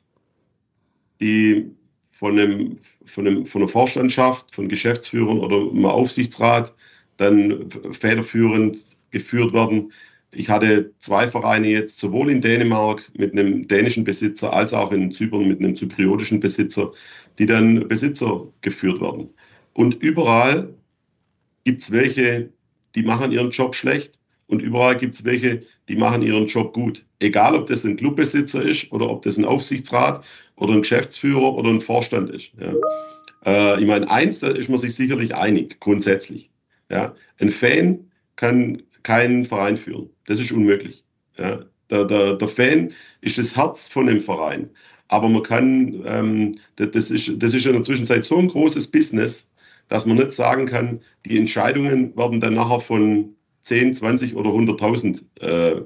die 1.20 1.72
von, 2.16 2.40
einem, 2.40 2.80
von, 3.06 3.28
einem, 3.28 3.46
von 3.46 3.62
einer 3.62 3.70
Vorstandschaft, 3.70 4.56
von 4.56 4.70
Geschäftsführern 4.70 5.40
oder 5.40 5.58
einem 5.58 5.86
Aufsichtsrat 5.86 6.74
dann 7.18 7.70
federführend 7.92 8.78
geführt 9.12 9.54
werden. 9.54 9.92
Ich 10.32 10.50
hatte 10.50 10.94
zwei 11.00 11.28
Vereine 11.28 11.68
jetzt 11.68 12.00
sowohl 12.00 12.32
in 12.32 12.42
Dänemark 12.42 13.12
mit 13.18 13.34
einem 13.34 13.68
dänischen 13.68 14.06
Besitzer 14.06 14.54
als 14.54 14.74
auch 14.74 14.94
in 14.94 15.12
Zypern 15.12 15.48
mit 15.48 15.60
einem 15.60 15.76
zypriotischen 15.76 16.40
Besitzer, 16.40 16.92
die 17.38 17.46
dann 17.46 17.86
Besitzer 17.88 18.48
geführt 18.62 19.02
werden. 19.02 19.30
Und 19.74 19.96
überall 19.96 20.74
gibt 21.66 21.82
es 21.82 21.92
welche, 21.92 22.50
die 22.96 23.04
machen 23.04 23.34
ihren 23.34 23.52
Job 23.52 23.76
schlecht 23.76 24.20
und 24.48 24.62
überall 24.62 24.96
gibt 24.96 25.16
es 25.16 25.26
welche, 25.26 25.64
die 25.90 25.98
machen 25.98 26.22
ihren 26.22 26.48
Job 26.48 26.74
gut. 26.74 27.06
Egal, 27.20 27.56
ob 27.56 27.66
das 27.66 27.84
ein 27.84 27.98
Clubbesitzer 27.98 28.62
ist 28.62 28.92
oder 28.92 29.10
ob 29.10 29.24
das 29.24 29.38
ein 29.38 29.46
Aufsichtsrat 29.46 30.24
oder 30.58 30.74
ein 30.74 30.82
Geschäftsführer 30.82 31.54
oder 31.56 31.70
ein 31.70 31.82
Vorstand 31.82 32.30
ist. 32.30 32.52
Ja. 32.60 32.74
Äh, 33.46 33.82
ich 33.82 33.88
meine, 33.88 34.10
eins, 34.10 34.40
da 34.40 34.50
ist 34.50 34.70
man 34.70 34.78
sich 34.78 34.96
sicherlich 34.96 35.36
einig, 35.36 35.80
grundsätzlich. 35.80 36.50
Ja. 36.90 37.16
Ein 37.40 37.50
Fan 37.50 38.12
kann 38.36 38.82
keinen 39.04 39.46
Verein 39.46 39.78
führen. 39.78 40.10
Das 40.26 40.40
ist 40.40 40.52
unmöglich. 40.52 41.04
Ja. 41.38 41.60
Der, 41.90 42.06
der, 42.06 42.34
der 42.34 42.48
Fan 42.48 42.92
ist 43.22 43.38
das 43.38 43.56
Herz 43.56 43.88
von 43.88 44.08
dem 44.08 44.20
Verein. 44.20 44.70
Aber 45.08 45.30
man 45.30 45.44
kann, 45.44 46.02
ähm, 46.06 46.52
das, 46.78 47.12
ist, 47.12 47.32
das 47.38 47.54
ist 47.54 47.66
in 47.66 47.74
der 47.74 47.84
Zwischenzeit 47.84 48.24
so 48.24 48.38
ein 48.38 48.48
großes 48.48 48.90
Business, 48.90 49.52
dass 49.88 50.08
man 50.08 50.18
nicht 50.18 50.32
sagen 50.32 50.66
kann, 50.66 51.00
die 51.26 51.38
Entscheidungen 51.38 52.18
werden 52.18 52.40
dann 52.40 52.56
nachher 52.56 52.80
von 52.80 53.36
10, 53.62 53.94
20 53.94 54.36
oder 54.36 54.50
100.000 54.50 55.24
äh, 55.42 55.82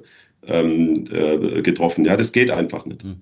ähm, 0.47 1.03
äh, 1.11 1.61
getroffen. 1.61 2.05
Ja, 2.05 2.15
das 2.15 2.31
geht 2.31 2.49
einfach 2.49 2.85
nicht. 2.85 3.03
Mhm. 3.03 3.17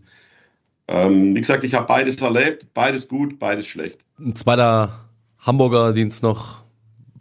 Ähm, 0.87 1.35
wie 1.35 1.41
gesagt, 1.41 1.63
ich 1.63 1.73
habe 1.73 1.85
beides 1.85 2.21
erlebt, 2.21 2.67
beides 2.73 3.07
gut, 3.07 3.39
beides 3.39 3.67
schlecht. 3.67 4.05
Ein 4.19 4.35
zweiter 4.35 5.05
Hamburger, 5.39 5.93
den 5.93 6.07
es 6.07 6.21
noch 6.21 6.63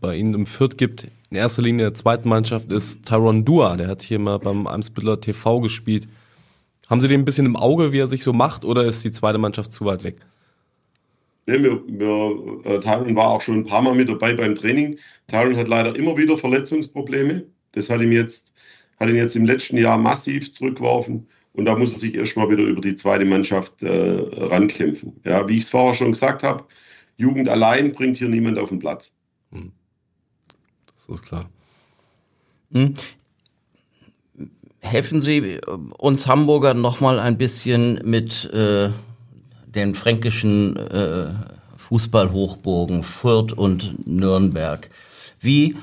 bei 0.00 0.16
Ihnen 0.16 0.34
im 0.34 0.46
Fürth 0.46 0.76
gibt, 0.76 1.08
in 1.30 1.36
erster 1.36 1.62
Linie 1.62 1.86
der 1.86 1.94
zweiten 1.94 2.28
Mannschaft, 2.28 2.70
ist 2.70 3.06
Tyron 3.06 3.44
Dua. 3.44 3.76
Der 3.76 3.88
hat 3.88 4.02
hier 4.02 4.18
mal 4.18 4.38
beim 4.38 4.66
Eimsbüttler 4.66 5.20
TV 5.20 5.60
gespielt. 5.60 6.06
Haben 6.88 7.00
Sie 7.00 7.08
den 7.08 7.22
ein 7.22 7.24
bisschen 7.24 7.46
im 7.46 7.56
Auge, 7.56 7.92
wie 7.92 7.98
er 7.98 8.06
sich 8.06 8.22
so 8.22 8.32
macht, 8.32 8.64
oder 8.64 8.84
ist 8.84 9.04
die 9.04 9.10
zweite 9.10 9.38
Mannschaft 9.38 9.72
zu 9.72 9.84
weit 9.84 10.04
weg? 10.04 10.18
Nee, 11.46 11.62
wir, 11.62 11.80
wir, 11.86 12.64
äh, 12.64 12.78
Tyron 12.78 13.14
war 13.16 13.30
auch 13.30 13.40
schon 13.40 13.56
ein 13.56 13.64
paar 13.64 13.82
Mal 13.82 13.94
mit 13.94 14.08
dabei 14.08 14.34
beim 14.34 14.54
Training. 14.54 14.98
Tyron 15.28 15.56
hat 15.56 15.68
leider 15.68 15.94
immer 15.96 16.16
wieder 16.16 16.36
Verletzungsprobleme. 16.36 17.44
Das 17.72 17.90
hat 17.90 18.00
ihm 18.00 18.12
jetzt, 18.12 18.54
hat 18.98 19.08
ihn 19.08 19.16
jetzt 19.16 19.36
im 19.36 19.44
letzten 19.44 19.76
Jahr 19.76 19.98
massiv 19.98 20.52
zurückgeworfen. 20.52 21.26
Und 21.56 21.64
da 21.64 21.74
muss 21.74 21.92
er 21.92 21.98
sich 21.98 22.14
erstmal 22.14 22.50
wieder 22.50 22.64
über 22.64 22.82
die 22.82 22.94
zweite 22.94 23.24
Mannschaft 23.24 23.82
äh, 23.82 24.20
rankämpfen. 24.44 25.18
Ja, 25.24 25.48
wie 25.48 25.56
ich 25.56 25.64
es 25.64 25.70
vorher 25.70 25.94
schon 25.94 26.12
gesagt 26.12 26.42
habe, 26.42 26.64
Jugend 27.16 27.48
allein 27.48 27.92
bringt 27.92 28.18
hier 28.18 28.28
niemand 28.28 28.58
auf 28.58 28.68
den 28.68 28.78
Platz. 28.78 29.12
Hm. 29.52 29.72
Das 30.94 31.08
ist 31.08 31.24
klar. 31.24 31.48
Hm. 32.72 32.92
Helfen 34.80 35.22
Sie 35.22 35.58
uns 35.96 36.26
Hamburger 36.26 36.74
noch 36.74 37.00
mal 37.00 37.18
ein 37.18 37.38
bisschen 37.38 38.00
mit 38.04 38.44
äh, 38.52 38.90
den 39.66 39.94
fränkischen 39.94 40.76
äh, 40.76 41.32
Fußballhochburgen 41.76 43.02
Fürth 43.02 43.54
und 43.54 44.06
Nürnberg. 44.06 44.90
Wie 45.40 45.76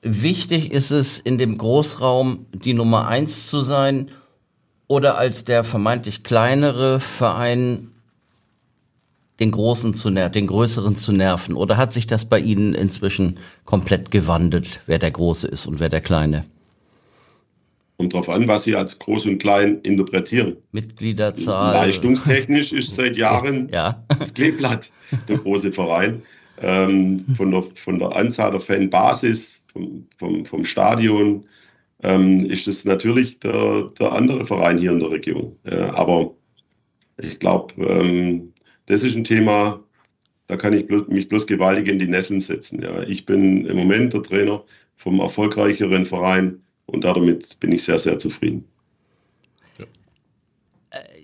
wichtig 0.00 0.70
ist 0.70 0.92
es, 0.92 1.18
in 1.18 1.38
dem 1.38 1.58
Großraum 1.58 2.46
die 2.52 2.72
Nummer 2.72 3.08
eins 3.08 3.48
zu 3.48 3.62
sein 3.62 4.10
oder 4.88 5.18
als 5.18 5.44
der 5.44 5.64
vermeintlich 5.64 6.22
kleinere 6.22 7.00
Verein 7.00 7.92
den 9.40 9.50
großen 9.50 9.94
zu 9.94 10.10
nerven, 10.10 10.32
den 10.32 10.46
größeren 10.46 10.96
zu 10.96 11.12
nerven? 11.12 11.54
Oder 11.54 11.76
hat 11.76 11.92
sich 11.92 12.06
das 12.06 12.24
bei 12.24 12.38
Ihnen 12.38 12.74
inzwischen 12.74 13.38
komplett 13.64 14.10
gewandelt, 14.10 14.80
wer 14.86 14.98
der 14.98 15.10
Große 15.10 15.46
ist 15.48 15.66
und 15.66 15.80
wer 15.80 15.88
der 15.88 16.00
Kleine? 16.00 16.44
Kommt 17.98 18.12
darauf 18.12 18.28
an, 18.28 18.46
was 18.46 18.64
Sie 18.64 18.76
als 18.76 18.98
groß 18.98 19.26
und 19.26 19.38
klein 19.38 19.80
interpretieren. 19.80 20.56
Mitgliederzahl. 20.72 21.72
Leistungstechnisch 21.72 22.72
ist 22.72 22.94
seit 22.94 23.16
Jahren 23.16 23.70
ja. 23.72 24.04
das 24.18 24.34
Kleeblatt 24.34 24.90
der 25.28 25.38
große 25.38 25.72
Verein. 25.72 26.22
Ähm, 26.60 27.24
von, 27.36 27.50
der, 27.50 27.64
von 27.74 27.98
der 27.98 28.16
Anzahl 28.16 28.50
der 28.50 28.60
Fanbasis, 28.60 29.62
vom, 29.72 30.06
vom, 30.16 30.46
vom 30.46 30.64
Stadion, 30.64 31.44
ähm, 32.02 32.44
ist 32.46 32.68
es 32.68 32.84
natürlich 32.84 33.38
der, 33.40 33.90
der 33.98 34.12
andere 34.12 34.44
Verein 34.46 34.78
hier 34.78 34.92
in 34.92 35.00
der 35.00 35.10
Region. 35.10 35.56
Ja, 35.64 35.94
aber 35.94 36.34
ich 37.18 37.38
glaube, 37.38 37.74
ähm, 37.82 38.52
das 38.86 39.02
ist 39.02 39.16
ein 39.16 39.24
Thema, 39.24 39.80
da 40.48 40.56
kann 40.56 40.72
ich 40.72 40.86
bloß, 40.86 41.08
mich 41.08 41.28
bloß 41.28 41.46
gewaltig 41.46 41.88
in 41.88 41.98
die 41.98 42.06
Nesseln 42.06 42.40
setzen. 42.40 42.82
Ja. 42.82 43.02
Ich 43.02 43.26
bin 43.26 43.66
im 43.66 43.76
Moment 43.76 44.12
der 44.12 44.22
Trainer 44.22 44.62
vom 44.96 45.20
erfolgreicheren 45.20 46.06
Verein 46.06 46.60
und 46.86 47.04
damit 47.04 47.58
bin 47.60 47.72
ich 47.72 47.84
sehr, 47.84 47.98
sehr 47.98 48.18
zufrieden. 48.18 48.64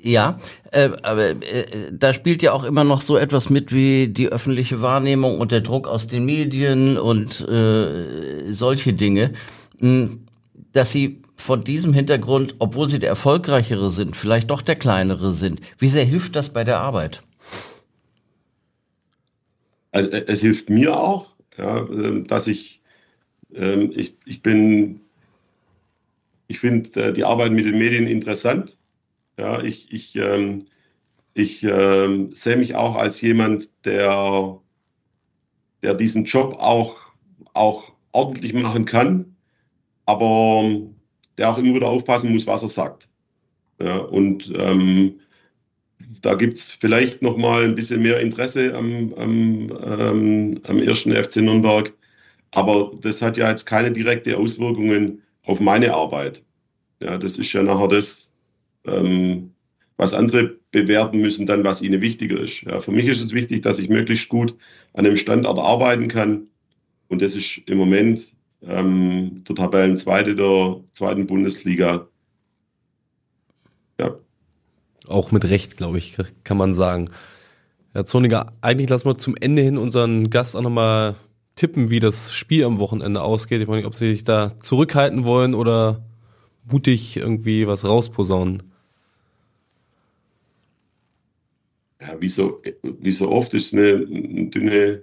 Ja, 0.03 0.39
äh, 0.73 0.91
aber 1.03 1.31
äh, 1.31 1.93
da 1.93 2.13
spielt 2.13 2.43
ja 2.43 2.53
auch 2.53 2.65
immer 2.65 2.83
noch 2.83 3.03
so 3.03 3.17
etwas 3.17 3.51
mit 3.51 3.73
wie 3.73 4.09
die 4.09 4.29
öffentliche 4.29 4.83
Wahrnehmung 4.83 5.39
und 5.39 5.53
der 5.53 5.61
Druck 5.61 5.87
aus 5.87 6.09
den 6.09 6.25
Medien 6.25 6.99
und 6.99 7.41
äh, 7.49 8.53
solche 8.53 8.95
Dinge, 8.95 9.33
hm, 9.79 10.25
dass 10.73 10.93
sie 10.93 11.21
von 11.37 11.63
diesem 11.63 11.93
Hintergrund, 11.93 12.57
obwohl 12.59 12.89
sie 12.89 12.99
der 12.99 13.11
erfolgreichere 13.11 13.91
sind, 13.91 14.17
vielleicht 14.17 14.51
doch 14.51 14.63
der 14.63 14.77
kleinere 14.77 15.33
sind. 15.33 15.61
Wie 15.79 15.89
sehr 15.89 16.05
hilft 16.05 16.37
das 16.37 16.51
bei 16.51 16.65
der 16.65 16.81
Arbeit? 16.81 17.23
Also, 19.93 20.11
äh, 20.11 20.25
es 20.27 20.41
hilft 20.41 20.71
mir 20.71 20.99
auch, 20.99 21.31
ja, 21.59 21.81
ähm, 21.81 22.27
dass 22.27 22.47
ich, 22.47 22.81
ähm, 23.55 23.93
ich, 23.95 24.17
ich 24.25 24.43
bin 24.43 25.01
ich 26.49 26.59
finde 26.59 27.03
äh, 27.03 27.13
die 27.13 27.25
Arbeit 27.25 27.53
mit 27.53 27.65
den 27.65 27.79
Medien 27.79 28.07
interessant. 28.07 28.77
Ja, 29.39 29.63
ich 29.63 29.91
ich, 29.91 30.15
ähm, 30.17 30.67
ich 31.35 31.61
sehe 31.61 32.57
mich 32.59 32.75
auch 32.75 32.95
als 32.95 33.23
jemand, 33.23 33.71
der, 33.87 34.59
der 35.83 35.95
diesen 35.95 36.25
Job 36.25 36.57
auch, 36.59 36.95
auch 37.55 37.91
ordentlich 38.13 38.53
machen 38.53 38.85
kann, 38.85 39.32
aber 40.07 40.63
ähm, 40.65 40.95
der 41.39 41.51
auch 41.51 41.59
immer 41.59 41.75
wieder 41.75 41.89
aufpassen 41.89 42.33
muss, 42.33 42.47
was 42.47 42.63
er 42.63 42.69
sagt. 42.69 43.09
Ja, 43.81 43.99
und 43.99 44.53
ähm, 44.57 45.21
da 46.21 46.35
gibt 46.35 46.57
es 46.57 46.71
vielleicht 46.71 47.23
noch 47.23 47.37
mal 47.37 47.65
ein 47.65 47.75
bisschen 47.75 48.03
mehr 48.03 48.21
Interesse 48.21 48.75
am, 48.75 49.13
am, 49.15 49.73
ähm, 49.85 50.61
am 50.65 50.79
ersten 50.79 51.13
FC 51.13 51.37
Nürnberg. 51.37 51.93
Aber 52.51 52.93
das 53.01 53.23
hat 53.23 53.37
ja 53.37 53.49
jetzt 53.49 53.65
keine 53.65 53.93
direkte 53.93 54.37
Auswirkungen 54.37 55.23
auf 55.45 55.61
meine 55.61 55.95
Arbeit. 55.95 56.45
Ja, 57.01 57.19
das 57.19 57.39
ist 57.39 57.53
ja 57.53 57.63
nachher 57.63 57.89
das, 57.89 58.33
ähm, 58.87 59.53
was 59.97 60.15
andere 60.15 60.59
bewerten 60.71 61.21
müssen, 61.21 61.47
dann 61.47 61.65
was 61.65 61.83
ihnen 61.83 62.01
wichtiger 62.01 62.41
ist. 62.41 62.63
Ja, 62.63 62.81
für 62.81 62.93
mich 62.93 63.07
ist 63.07 63.23
es 63.23 63.33
wichtig, 63.33 63.63
dass 63.63 63.79
ich 63.79 63.89
möglichst 63.89 64.29
gut 64.29 64.55
an 64.93 65.07
einem 65.07 65.17
Standort 65.17 65.59
arbeiten 65.59 66.09
kann. 66.09 66.49
Und 67.09 67.23
das 67.23 67.35
ist 67.35 67.63
im 67.67 67.79
Moment 67.79 68.35
ähm, 68.65 69.45
der 69.49 69.55
Tabellenzweite 69.57 70.35
der 70.35 70.81
zweiten 70.93 71.27
Bundesliga. 71.27 72.07
Ja. 73.99 74.15
Auch 75.07 75.33
mit 75.33 75.49
Recht, 75.49 75.77
glaube 75.77 75.99
ich, 75.99 76.17
kann 76.45 76.57
man 76.57 76.75
sagen. 76.75 77.11
Herr 77.93 78.07
Zoniger, 78.07 78.53
eigentlich 78.61 78.89
lassen 78.89 79.09
wir 79.09 79.19
zum 79.19 79.37
Ende 79.39 79.63
hin 79.63 79.77
unseren 79.77 80.31
Gast 80.31 80.57
auch 80.57 80.63
nochmal 80.63 81.17
tippen, 81.57 81.91
wie 81.91 82.01
das 82.01 82.33
Spiel 82.33 82.65
am 82.65 82.79
Wochenende 82.79 83.21
ausgeht. 83.21 83.61
Ich 83.61 83.69
weiß 83.69 83.77
nicht, 83.77 83.87
ob 83.87 83.95
Sie 83.95 84.13
sich 84.13 84.25
da 84.25 84.59
zurückhalten 84.61 85.25
wollen 85.25 85.55
oder 85.55 86.03
mutig 86.65 87.17
irgendwie 87.17 87.67
was 87.67 87.85
rausposaunen. 87.85 88.63
Ja, 92.01 92.21
wie 92.21 92.29
so, 92.29 92.61
wie 92.83 93.13
so 93.13 93.31
oft 93.31 93.55
ist 93.55 93.75
eine, 93.75 94.07
eine 94.11 94.49
dünne, 94.49 95.03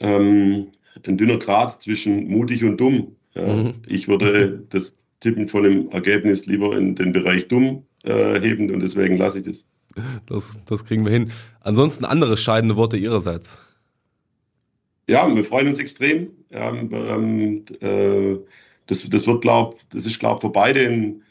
ähm, 0.00 0.68
ein 1.06 1.16
dünner 1.16 1.38
Grad 1.38 1.82
zwischen 1.82 2.28
mutig 2.28 2.64
und 2.64 2.78
dumm. 2.78 3.16
Ja. 3.34 3.46
Mhm. 3.46 3.74
Ich 3.86 4.08
würde 4.08 4.62
das 4.70 4.96
Tippen 5.20 5.48
von 5.48 5.64
dem 5.64 5.90
Ergebnis 5.90 6.46
lieber 6.46 6.76
in 6.76 6.94
den 6.94 7.12
Bereich 7.12 7.48
dumm 7.48 7.84
äh, 8.04 8.40
heben 8.40 8.72
und 8.72 8.80
deswegen 8.80 9.16
lasse 9.16 9.38
ich 9.38 9.44
das. 9.44 9.66
Das, 10.26 10.58
das 10.66 10.84
kriegen 10.84 11.04
wir 11.06 11.12
hin. 11.12 11.30
Ansonsten 11.60 12.04
andere 12.04 12.36
scheidende 12.36 12.76
Worte 12.76 12.96
Ihrerseits. 12.96 13.62
Ja, 15.06 15.32
wir 15.34 15.44
freuen 15.44 15.68
uns 15.68 15.78
extrem. 15.78 16.30
Ähm, 16.50 17.64
äh, 17.80 18.36
das, 18.86 19.08
das 19.08 19.26
wird, 19.26 19.42
glaub, 19.42 19.76
das 19.90 20.06
ist, 20.06 20.18
glaube 20.18 20.36
ich, 20.38 20.40
für 20.42 20.50
beide 20.50 20.86
ein, 20.86 21.22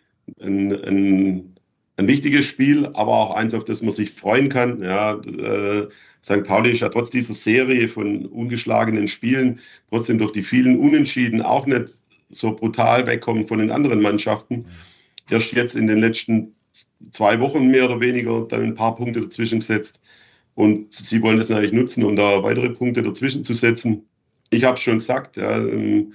ein, 0.41 0.71
ein, 0.83 1.55
ein, 1.97 2.07
wichtiges 2.07 2.45
Spiel, 2.45 2.87
aber 2.87 3.11
auch 3.11 3.31
eins, 3.31 3.53
auf 3.53 3.65
das 3.65 3.81
man 3.81 3.91
sich 3.91 4.11
freuen 4.11 4.49
kann. 4.49 4.81
Ja, 4.81 5.15
äh, 5.15 5.87
St. 6.23 6.43
Pauli 6.43 6.71
ist 6.71 6.79
ja 6.79 6.89
trotz 6.89 7.09
dieser 7.09 7.33
Serie 7.33 7.87
von 7.87 8.25
ungeschlagenen 8.25 9.07
Spielen 9.07 9.59
trotzdem 9.89 10.17
durch 10.17 10.31
die 10.31 10.43
vielen 10.43 10.79
Unentschieden 10.79 11.41
auch 11.41 11.65
nicht 11.65 11.89
so 12.29 12.55
brutal 12.55 13.05
wegkommen 13.05 13.47
von 13.47 13.59
den 13.59 13.71
anderen 13.71 14.01
Mannschaften. 14.01 14.65
Erst 15.29 15.51
jetzt 15.53 15.75
in 15.75 15.87
den 15.87 15.99
letzten 15.99 16.55
zwei 17.11 17.39
Wochen 17.39 17.67
mehr 17.67 17.85
oder 17.85 17.99
weniger 17.99 18.41
dann 18.47 18.63
ein 18.63 18.75
paar 18.75 18.95
Punkte 18.95 19.21
dazwischen 19.21 19.59
gesetzt. 19.59 20.01
Und 20.55 20.93
sie 20.93 21.21
wollen 21.21 21.37
das 21.37 21.49
natürlich 21.49 21.73
nutzen, 21.73 22.03
um 22.03 22.15
da 22.15 22.43
weitere 22.43 22.69
Punkte 22.69 23.01
dazwischen 23.01 23.43
zu 23.43 23.53
setzen. 23.53 24.07
Ich 24.49 24.63
habe 24.63 24.75
es 24.75 24.81
schon 24.81 24.99
gesagt, 24.99 25.37
ja, 25.37 25.57
ähm, 25.57 26.13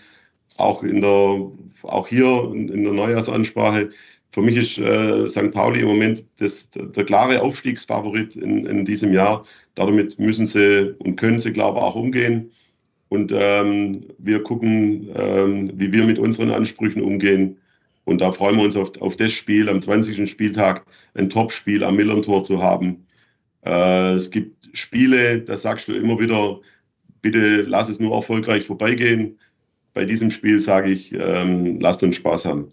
auch, 0.57 0.83
in 0.83 1.01
der, 1.01 1.51
auch 1.83 2.09
hier 2.09 2.51
in 2.55 2.85
der 2.85 2.93
Neujahrsansprache, 2.93 3.91
für 4.31 4.43
mich 4.43 4.57
ist 4.57 4.79
äh, 4.79 5.29
St. 5.29 5.51
Pauli 5.51 5.81
im 5.81 5.89
Moment 5.89 6.25
das, 6.39 6.71
der, 6.71 6.87
der 6.87 7.05
klare 7.05 7.41
Aufstiegsfavorit 7.43 8.37
in, 8.37 8.67
in, 8.67 8.85
diesem 8.85 9.13
Jahr. 9.13 9.45
Damit 9.79 10.19
müssen 10.19 10.47
sie 10.47 10.95
und 10.99 11.17
können 11.17 11.39
sie, 11.39 11.53
glaube 11.53 11.79
ich, 11.79 11.85
auch 11.85 11.95
umgehen. 11.95 12.51
Und 13.09 13.33
ähm, 13.33 14.07
wir 14.19 14.43
gucken, 14.43 15.09
ähm, 15.15 15.71
wie 15.75 15.93
wir 15.93 16.05
mit 16.05 16.19
unseren 16.19 16.51
Ansprüchen 16.51 17.01
umgehen. 17.01 17.59
Und 18.05 18.21
da 18.21 18.33
freuen 18.33 18.57
wir 18.57 18.65
uns 18.65 18.77
auf, 18.77 19.01
auf 19.01 19.17
das 19.17 19.33
Spiel 19.33 19.69
am 19.69 19.81
20. 19.81 20.29
Spieltag, 20.29 20.85
ein 21.15 21.31
Topspiel 21.31 21.85
am 21.85 21.97
Millern-Tor 21.97 22.43
zu 22.43 22.61
haben. 22.61 23.07
Äh, 23.65 24.15
es 24.15 24.31
gibt 24.31 24.69
Spiele, 24.73 25.41
da 25.43 25.57
sagst 25.57 25.87
du 25.89 25.93
immer 25.93 26.19
wieder, 26.19 26.59
bitte 27.23 27.63
lass 27.63 27.89
es 27.89 28.01
nur 28.01 28.15
erfolgreich 28.15 28.65
vorbeigehen. 28.65 29.39
Bei 29.95 30.05
diesem 30.05 30.31
Spiel 30.31 30.61
sage 30.61 30.91
ich, 30.91 31.13
ähm, 31.13 31.81
lasst 31.81 32.03
uns 32.03 32.17
Spaß 32.17 32.47
haben. 32.47 32.73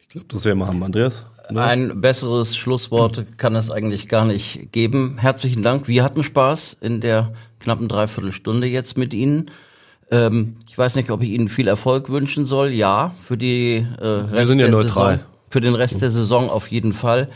Ich 0.00 0.08
glaube, 0.08 0.26
das 0.28 0.44
werden 0.44 0.58
wir 0.58 0.66
haben, 0.66 0.82
Andreas. 0.82 1.26
Ein 1.54 2.00
besseres 2.00 2.56
Schlusswort 2.56 3.38
kann 3.38 3.54
es 3.54 3.70
eigentlich 3.70 4.08
gar 4.08 4.24
nicht 4.24 4.72
geben. 4.72 5.18
Herzlichen 5.18 5.62
Dank. 5.62 5.86
Wir 5.86 6.02
hatten 6.02 6.22
Spaß 6.24 6.78
in 6.80 7.00
der 7.00 7.32
knappen 7.60 7.88
Dreiviertelstunde 7.88 8.66
jetzt 8.66 8.98
mit 8.98 9.14
Ihnen. 9.14 9.50
Ähm, 10.10 10.56
ich 10.68 10.76
weiß 10.76 10.96
nicht, 10.96 11.10
ob 11.10 11.22
ich 11.22 11.30
Ihnen 11.30 11.48
viel 11.48 11.68
Erfolg 11.68 12.08
wünschen 12.08 12.46
soll. 12.46 12.70
Ja, 12.70 13.14
für 13.18 13.36
die 13.36 13.86
äh, 13.98 14.06
Rest 14.06 14.36
Wir 14.36 14.46
sind 14.46 14.58
ja 14.58 14.68
neutral. 14.68 15.16
Saison, 15.16 15.30
für 15.50 15.60
den 15.60 15.74
Rest 15.74 16.02
der 16.02 16.10
Saison 16.10 16.50
auf 16.50 16.70
jeden 16.70 16.92
Fall. 16.92 17.28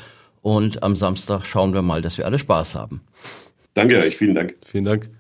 Und 0.43 0.83
am 0.83 0.97
Samstag 0.97 1.45
schauen 1.45 1.75
wir 1.75 1.83
mal, 1.83 2.03
dass 2.03 2.19
wir 2.19 2.27
alle 2.27 2.39
Spaß 2.39 2.75
haben. 2.75 3.03
Danke 3.75 3.99
euch, 3.99 4.17
vielen 4.17 4.35
Dank. 4.35 4.55
Vielen 4.65 4.85
Dank. 4.85 5.11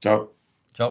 Ciao. 0.00 0.30
Ciao. 0.74 0.90